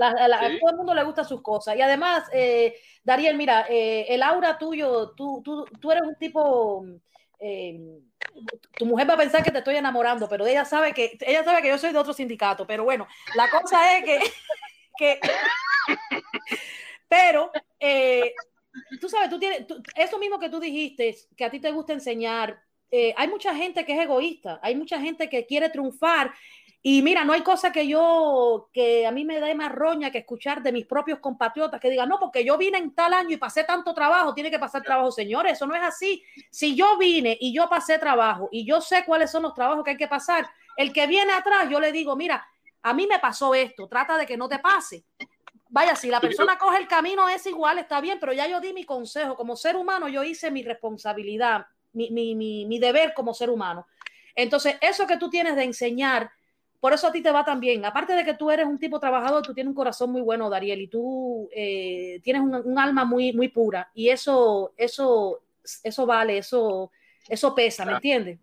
A 0.00 0.58
todo 0.60 0.70
el 0.70 0.76
mundo 0.76 0.94
le 0.94 1.02
gusta 1.02 1.24
sus 1.24 1.42
cosas. 1.42 1.76
Y 1.76 1.82
además, 1.82 2.28
eh, 2.32 2.76
Dariel, 3.02 3.36
mira, 3.36 3.66
eh, 3.68 4.06
el 4.08 4.22
aura 4.22 4.56
tuyo, 4.56 5.10
tú, 5.10 5.42
tú, 5.44 5.64
tú 5.80 5.90
eres 5.90 6.04
un 6.04 6.14
tipo 6.16 6.86
tu 8.78 8.86
mujer 8.86 9.08
va 9.08 9.14
a 9.14 9.18
pensar 9.18 9.42
que 9.42 9.50
te 9.50 9.58
estoy 9.58 9.76
enamorando, 9.76 10.28
pero 10.28 10.46
ella 10.46 10.64
sabe 10.64 10.92
que 10.92 11.18
ella 11.20 11.44
sabe 11.44 11.62
que 11.62 11.68
yo 11.68 11.78
soy 11.78 11.92
de 11.92 11.98
otro 11.98 12.12
sindicato. 12.12 12.66
Pero 12.66 12.84
bueno, 12.84 13.06
la 13.34 13.50
cosa 13.50 13.96
es 13.96 14.04
que, 14.04 14.18
que 14.98 15.20
pero 17.08 17.50
eh, 17.80 18.32
tú 19.00 19.08
sabes, 19.08 19.28
tú 19.28 19.38
tienes 19.38 19.66
eso 19.96 20.18
mismo 20.18 20.38
que 20.38 20.48
tú 20.48 20.60
dijiste, 20.60 21.16
que 21.36 21.44
a 21.44 21.50
ti 21.50 21.60
te 21.60 21.70
gusta 21.70 21.92
enseñar. 21.92 22.62
Eh, 22.90 23.14
hay 23.16 23.28
mucha 23.28 23.54
gente 23.54 23.86
que 23.86 23.94
es 23.94 24.00
egoísta, 24.00 24.60
hay 24.62 24.74
mucha 24.74 25.00
gente 25.00 25.28
que 25.30 25.46
quiere 25.46 25.70
triunfar 25.70 26.34
y 26.84 27.00
mira, 27.02 27.22
no 27.24 27.32
hay 27.32 27.42
cosa 27.42 27.70
que 27.70 27.86
yo, 27.86 28.68
que 28.72 29.06
a 29.06 29.12
mí 29.12 29.24
me 29.24 29.40
dé 29.40 29.54
más 29.54 29.70
roña 29.70 30.10
que 30.10 30.18
escuchar 30.18 30.64
de 30.64 30.72
mis 30.72 30.84
propios 30.84 31.20
compatriotas 31.20 31.80
que 31.80 31.88
digan, 31.88 32.08
no, 32.08 32.18
porque 32.18 32.44
yo 32.44 32.58
vine 32.58 32.78
en 32.78 32.92
tal 32.92 33.14
año 33.14 33.30
y 33.30 33.36
pasé 33.36 33.62
tanto 33.62 33.94
trabajo, 33.94 34.34
tiene 34.34 34.50
que 34.50 34.58
pasar 34.58 34.82
trabajo. 34.82 35.12
Señores, 35.12 35.52
eso 35.52 35.66
no 35.66 35.76
es 35.76 35.82
así. 35.82 36.24
Si 36.50 36.74
yo 36.74 36.98
vine 36.98 37.38
y 37.40 37.54
yo 37.54 37.68
pasé 37.68 38.00
trabajo 38.00 38.48
y 38.50 38.66
yo 38.66 38.80
sé 38.80 39.04
cuáles 39.04 39.30
son 39.30 39.44
los 39.44 39.54
trabajos 39.54 39.84
que 39.84 39.92
hay 39.92 39.96
que 39.96 40.08
pasar, 40.08 40.50
el 40.76 40.92
que 40.92 41.06
viene 41.06 41.32
atrás, 41.32 41.68
yo 41.70 41.78
le 41.78 41.92
digo, 41.92 42.16
mira, 42.16 42.44
a 42.82 42.92
mí 42.92 43.06
me 43.06 43.20
pasó 43.20 43.54
esto, 43.54 43.86
trata 43.86 44.18
de 44.18 44.26
que 44.26 44.36
no 44.36 44.48
te 44.48 44.58
pase. 44.58 45.04
Vaya, 45.68 45.94
si 45.94 46.08
la 46.08 46.20
persona 46.20 46.58
coge 46.58 46.78
el 46.78 46.88
camino 46.88 47.28
es 47.28 47.46
igual, 47.46 47.78
está 47.78 48.00
bien, 48.00 48.18
pero 48.20 48.32
ya 48.32 48.48
yo 48.48 48.60
di 48.60 48.72
mi 48.72 48.84
consejo. 48.84 49.36
Como 49.36 49.54
ser 49.54 49.76
humano, 49.76 50.08
yo 50.08 50.24
hice 50.24 50.50
mi 50.50 50.64
responsabilidad, 50.64 51.64
mi, 51.92 52.10
mi, 52.10 52.34
mi, 52.34 52.66
mi 52.66 52.80
deber 52.80 53.14
como 53.14 53.32
ser 53.34 53.50
humano. 53.50 53.86
Entonces, 54.34 54.76
eso 54.80 55.06
que 55.06 55.16
tú 55.16 55.30
tienes 55.30 55.54
de 55.54 55.62
enseñar, 55.62 56.32
por 56.82 56.92
eso 56.92 57.06
a 57.06 57.12
ti 57.12 57.22
te 57.22 57.30
va 57.30 57.44
tan 57.44 57.60
bien. 57.60 57.84
Aparte 57.84 58.12
de 58.12 58.24
que 58.24 58.34
tú 58.34 58.50
eres 58.50 58.66
un 58.66 58.76
tipo 58.76 58.98
trabajador, 58.98 59.40
tú 59.40 59.54
tienes 59.54 59.68
un 59.68 59.76
corazón 59.76 60.10
muy 60.10 60.20
bueno, 60.20 60.50
Dariel, 60.50 60.80
y 60.80 60.88
tú 60.88 61.48
eh, 61.54 62.18
tienes 62.24 62.42
un, 62.42 62.52
un, 62.56 62.76
alma 62.76 63.04
muy, 63.04 63.32
muy 63.32 63.46
pura. 63.50 63.88
Y 63.94 64.08
eso, 64.08 64.74
eso, 64.76 65.44
eso 65.84 66.06
vale, 66.06 66.38
eso, 66.38 66.90
eso 67.28 67.54
pesa, 67.54 67.84
¿me 67.84 67.92
entiendes? 67.92 68.40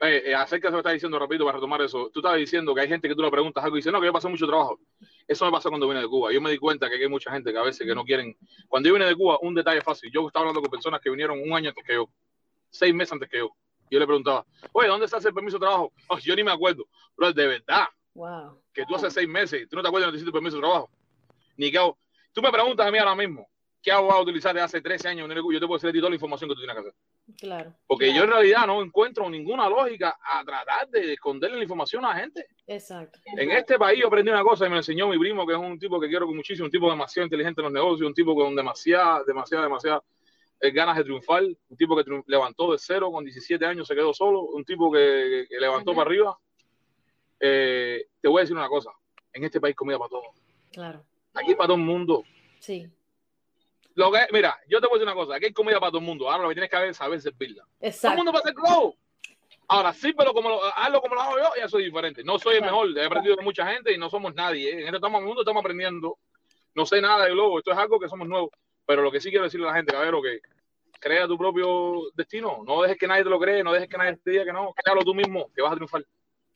Eh, 0.00 0.24
eh, 0.26 0.34
acerca 0.34 0.66
de 0.66 0.72
lo 0.72 0.78
que 0.78 0.80
estás 0.80 0.92
diciendo, 0.94 1.20
repito, 1.20 1.44
para 1.44 1.58
retomar 1.58 1.80
eso, 1.82 2.10
tú 2.12 2.18
estabas 2.18 2.38
diciendo 2.38 2.74
que 2.74 2.80
hay 2.80 2.88
gente 2.88 3.08
que 3.08 3.14
tú 3.14 3.22
le 3.22 3.30
preguntas 3.30 3.62
algo 3.62 3.76
y 3.76 3.78
dice, 3.78 3.92
no, 3.92 4.00
que 4.00 4.06
yo 4.06 4.12
pasé 4.12 4.28
mucho 4.28 4.48
trabajo. 4.48 4.80
Eso 5.28 5.44
me 5.44 5.52
pasó 5.52 5.68
cuando 5.68 5.86
vine 5.86 6.00
de 6.00 6.08
Cuba. 6.08 6.32
Yo 6.32 6.40
me 6.40 6.50
di 6.50 6.58
cuenta 6.58 6.90
que 6.90 6.96
hay 6.96 7.08
mucha 7.08 7.30
gente 7.30 7.52
que 7.52 7.58
a 7.58 7.62
veces 7.62 7.86
que 7.86 7.94
no 7.94 8.04
quieren. 8.04 8.36
Cuando 8.66 8.88
yo 8.88 8.94
vine 8.94 9.06
de 9.06 9.14
Cuba, 9.14 9.38
un 9.40 9.54
detalle 9.54 9.82
fácil. 9.82 10.10
Yo 10.12 10.26
estaba 10.26 10.42
hablando 10.42 10.62
con 10.62 10.68
personas 10.68 11.00
que 11.00 11.10
vinieron 11.10 11.40
un 11.40 11.52
año 11.52 11.68
antes 11.68 11.84
que 11.84 11.94
yo, 11.94 12.10
seis 12.70 12.92
meses 12.92 13.12
antes 13.12 13.28
que 13.28 13.38
yo. 13.38 13.54
Yo 13.90 13.98
le 13.98 14.06
preguntaba, 14.06 14.44
oye, 14.72 14.88
¿dónde 14.88 15.06
está 15.06 15.18
el 15.18 15.34
permiso 15.34 15.58
de 15.58 15.66
trabajo? 15.66 15.92
Oh, 16.08 16.18
yo 16.18 16.34
ni 16.34 16.42
me 16.42 16.52
acuerdo. 16.52 16.86
Pero 17.16 17.32
de 17.32 17.46
verdad, 17.46 17.86
wow. 18.14 18.60
que 18.72 18.84
tú 18.84 18.96
hace 18.96 19.10
seis 19.10 19.28
meses, 19.28 19.68
tú 19.68 19.76
no 19.76 19.82
te 19.82 19.88
acuerdas 19.88 20.08
de 20.08 20.12
necesito 20.12 20.32
permiso 20.32 20.56
de 20.56 20.62
trabajo. 20.62 20.90
Ni 21.56 21.70
qué 21.70 21.78
hago. 21.78 21.98
Tú 22.32 22.42
me 22.42 22.50
preguntas 22.50 22.86
a 22.86 22.90
mí 22.90 22.98
ahora 22.98 23.14
mismo, 23.14 23.48
¿qué 23.82 23.90
hago 23.92 24.12
a 24.12 24.20
utilizar 24.20 24.54
de 24.54 24.60
hace 24.60 24.80
13 24.80 25.08
años? 25.08 25.28
Yo 25.28 25.60
te 25.60 25.66
puedo 25.66 25.78
decir 25.78 26.00
toda 26.00 26.10
la 26.10 26.16
información 26.16 26.50
que 26.50 26.54
tú 26.54 26.60
tienes 26.60 26.74
que 26.74 26.80
hacer. 26.80 26.94
Claro. 27.38 27.74
Porque 27.86 28.06
claro. 28.06 28.18
yo 28.18 28.24
en 28.24 28.30
realidad 28.30 28.66
no 28.66 28.82
encuentro 28.82 29.30
ninguna 29.30 29.68
lógica 29.68 30.18
a 30.22 30.44
tratar 30.44 30.88
de 30.88 31.14
esconderle 31.14 31.56
la 31.56 31.62
información 31.62 32.04
a 32.04 32.08
la 32.08 32.14
gente. 32.16 32.46
Exacto. 32.66 33.18
En 33.24 33.50
este 33.52 33.78
país 33.78 34.00
yo 34.00 34.08
aprendí 34.08 34.30
una 34.30 34.42
cosa 34.42 34.66
y 34.66 34.70
me 34.70 34.76
enseñó 34.76 35.08
mi 35.08 35.18
primo, 35.18 35.46
que 35.46 35.54
es 35.54 35.58
un 35.58 35.78
tipo 35.78 35.98
que 36.00 36.08
quiero 36.08 36.26
muchísimo, 36.26 36.66
un 36.66 36.70
tipo 36.70 36.90
demasiado 36.90 37.24
inteligente 37.24 37.60
en 37.60 37.64
los 37.64 37.72
negocios, 37.72 38.06
un 38.06 38.14
tipo 38.14 38.34
con 38.34 38.54
demasiada, 38.54 39.22
demasiada, 39.24 39.64
demasiada 39.64 40.02
ganas 40.60 40.96
de 40.96 41.04
triunfar, 41.04 41.42
un 41.42 41.76
tipo 41.76 41.96
que 41.96 42.04
levantó 42.26 42.72
de 42.72 42.78
cero 42.78 43.10
con 43.10 43.24
17 43.24 43.64
años, 43.64 43.86
se 43.86 43.94
quedó 43.94 44.12
solo, 44.14 44.42
un 44.42 44.64
tipo 44.64 44.90
que, 44.90 45.46
que 45.48 45.60
levantó 45.60 45.92
-huh. 45.92 45.96
para 45.96 46.08
arriba. 46.08 46.38
Eh, 47.40 48.06
te 48.20 48.28
voy 48.28 48.40
a 48.40 48.42
decir 48.42 48.56
una 48.56 48.68
cosa, 48.68 48.90
en 49.32 49.44
este 49.44 49.60
país 49.60 49.76
comida 49.76 49.98
para 49.98 50.08
todos. 50.10 50.26
Claro. 50.72 51.04
Aquí 51.34 51.54
para 51.54 51.68
todo 51.68 51.76
el 51.76 51.82
mundo. 51.82 52.24
Sí. 52.60 52.86
Lo 53.94 54.10
que, 54.12 54.26
mira, 54.32 54.58
yo 54.68 54.80
te 54.80 54.86
voy 54.86 54.96
a 54.96 54.98
decir 54.98 55.12
una 55.12 55.14
cosa, 55.14 55.36
aquí 55.36 55.46
hay 55.46 55.52
comida 55.52 55.78
para 55.78 55.90
todo 55.90 56.00
el 56.00 56.06
mundo. 56.06 56.30
Ahora 56.30 56.44
lo 56.44 56.48
que 56.48 56.54
tienes 56.54 56.70
que 56.70 56.76
saber 56.76 56.90
es 56.90 56.96
saber 56.96 57.20
servirla. 57.20 57.66
Exacto. 57.80 58.00
Todo 58.00 58.12
el 58.12 58.16
mundo 58.16 58.32
va 58.32 58.38
a 58.38 58.42
ser 58.42 58.54
globo. 58.54 58.96
Ahora, 59.68 59.92
sírvelo 59.92 60.32
como 60.32 60.48
lo, 60.48 60.60
hazlo 60.76 61.00
como 61.00 61.16
lo 61.16 61.20
hago 61.22 61.38
yo, 61.38 61.50
ya 61.56 61.68
soy 61.68 61.84
diferente. 61.84 62.22
No 62.22 62.38
soy 62.38 62.56
el 62.56 62.62
mejor, 62.62 62.96
he 62.96 63.04
aprendido 63.04 63.34
de 63.36 63.42
mucha 63.42 63.66
gente 63.66 63.92
y 63.92 63.98
no 63.98 64.08
somos 64.08 64.34
nadie. 64.34 64.68
¿eh? 64.68 64.80
En 64.80 64.86
este 64.86 64.96
estamos, 64.96 65.22
mundo 65.22 65.40
estamos 65.40 65.60
aprendiendo. 65.60 66.18
No 66.74 66.86
sé 66.86 67.00
nada 67.00 67.24
de 67.24 67.32
globo, 67.32 67.58
esto 67.58 67.72
es 67.72 67.78
algo 67.78 67.98
que 67.98 68.08
somos 68.08 68.28
nuevos. 68.28 68.50
Pero 68.86 69.02
lo 69.02 69.10
que 69.10 69.20
sí 69.20 69.30
quiero 69.30 69.44
decirle 69.44 69.66
a 69.66 69.70
la 69.70 69.76
gente, 69.76 69.92
cabrero, 69.92 70.22
que 70.22 70.40
crea 70.98 71.26
tu 71.26 71.36
propio 71.36 72.10
destino. 72.14 72.62
No 72.64 72.82
dejes 72.82 72.96
que 72.98 73.06
nadie 73.06 73.24
te 73.24 73.30
lo 73.30 73.38
cree, 73.38 73.62
no 73.62 73.72
dejes 73.72 73.88
que 73.88 73.98
nadie 73.98 74.16
te 74.16 74.30
diga 74.30 74.44
que 74.44 74.52
no. 74.52 74.72
Créalo 74.72 75.02
tú 75.02 75.14
mismo, 75.14 75.50
que 75.54 75.62
vas 75.62 75.72
a 75.72 75.76
triunfar. 75.76 76.04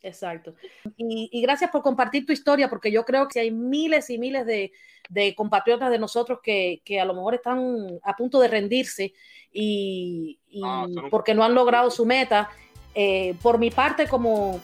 Exacto. 0.03 0.55
Y, 0.97 1.29
y, 1.31 1.43
gracias 1.43 1.71
por 1.71 1.83
compartir 1.83 2.25
tu 2.25 2.33
historia, 2.33 2.71
porque 2.71 2.90
yo 2.90 3.05
creo 3.05 3.29
que 3.29 3.40
hay 3.40 3.51
miles 3.51 4.09
y 4.09 4.19
miles 4.19 4.47
de, 4.47 4.73
de 5.11 5.35
compatriotas 5.35 5.90
de 5.90 5.99
nosotros 5.99 6.38
que, 6.43 6.81
que, 6.85 7.01
a 7.01 7.05
lo 7.05 7.12
mejor 7.12 7.35
están 7.35 8.01
a 8.03 8.16
punto 8.16 8.40
de 8.40 8.49
rendirse 8.49 9.12
y, 9.53 10.38
y 10.49 10.62
ah, 10.64 10.87
porque 11.11 11.35
no 11.35 11.45
han 11.45 11.55
logrado 11.55 11.90
su 11.90 12.07
meta. 12.07 12.49
Eh, 12.95 13.35
por 13.43 13.59
mi 13.59 13.71
parte, 13.71 14.09
como, 14.09 14.61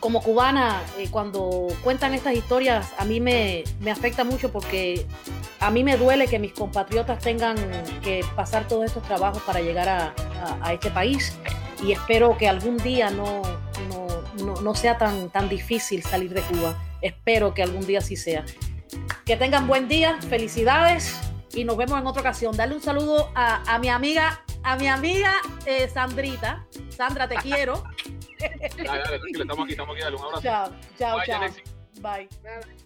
como 0.00 0.22
cubana, 0.22 0.82
eh, 0.98 1.08
cuando 1.10 1.68
cuentan 1.82 2.14
estas 2.14 2.34
historias, 2.34 2.92
a 2.98 3.04
mí 3.04 3.20
me, 3.20 3.64
me 3.80 3.90
afecta 3.90 4.24
mucho 4.24 4.50
porque 4.52 5.06
a 5.60 5.70
mí 5.70 5.84
me 5.84 5.96
duele 5.96 6.26
que 6.26 6.38
mis 6.38 6.52
compatriotas 6.52 7.18
tengan 7.18 7.56
que 8.02 8.24
pasar 8.36 8.68
todos 8.68 8.84
estos 8.84 9.02
trabajos 9.02 9.42
para 9.42 9.60
llegar 9.60 9.88
a, 9.88 10.14
a, 10.42 10.68
a 10.68 10.72
este 10.72 10.90
país 10.90 11.34
y 11.82 11.92
espero 11.92 12.36
que 12.36 12.48
algún 12.48 12.76
día 12.78 13.10
no, 13.10 13.42
no, 13.88 14.44
no, 14.44 14.60
no, 14.60 14.74
sea 14.74 14.98
tan, 14.98 15.30
tan 15.30 15.48
difícil 15.48 16.02
salir 16.02 16.32
de 16.32 16.42
Cuba. 16.42 16.76
Espero 17.00 17.54
que 17.54 17.62
algún 17.62 17.86
día 17.86 18.00
sí 18.00 18.16
sea. 18.16 18.44
Que 19.24 19.36
tengan 19.36 19.66
buen 19.66 19.88
día, 19.88 20.18
felicidades 20.28 21.18
y 21.54 21.64
nos 21.64 21.76
vemos 21.76 22.00
en 22.00 22.06
otra 22.06 22.20
ocasión. 22.20 22.56
Darle 22.56 22.74
un 22.74 22.82
saludo 22.82 23.30
a, 23.34 23.62
a 23.72 23.78
mi 23.78 23.88
amiga, 23.88 24.42
a 24.62 24.76
mi 24.76 24.88
amiga 24.88 25.34
eh, 25.66 25.88
Sandrita. 25.88 26.66
Sandra, 26.88 27.28
te 27.28 27.36
quiero. 27.42 27.84
Dale, 28.38 29.02
dale, 29.02 29.16
estamos 29.32 29.64
aquí, 29.64 29.72
estamos 29.72 29.94
aquí, 29.94 30.02
dale 30.02 30.16
un 30.16 30.24
abrazo. 30.24 30.42
Chao, 30.42 30.72
chao, 30.98 31.16
Bye, 31.16 31.26
chao. 31.26 31.42
Alexis. 31.42 31.74
Bye. 32.00 32.78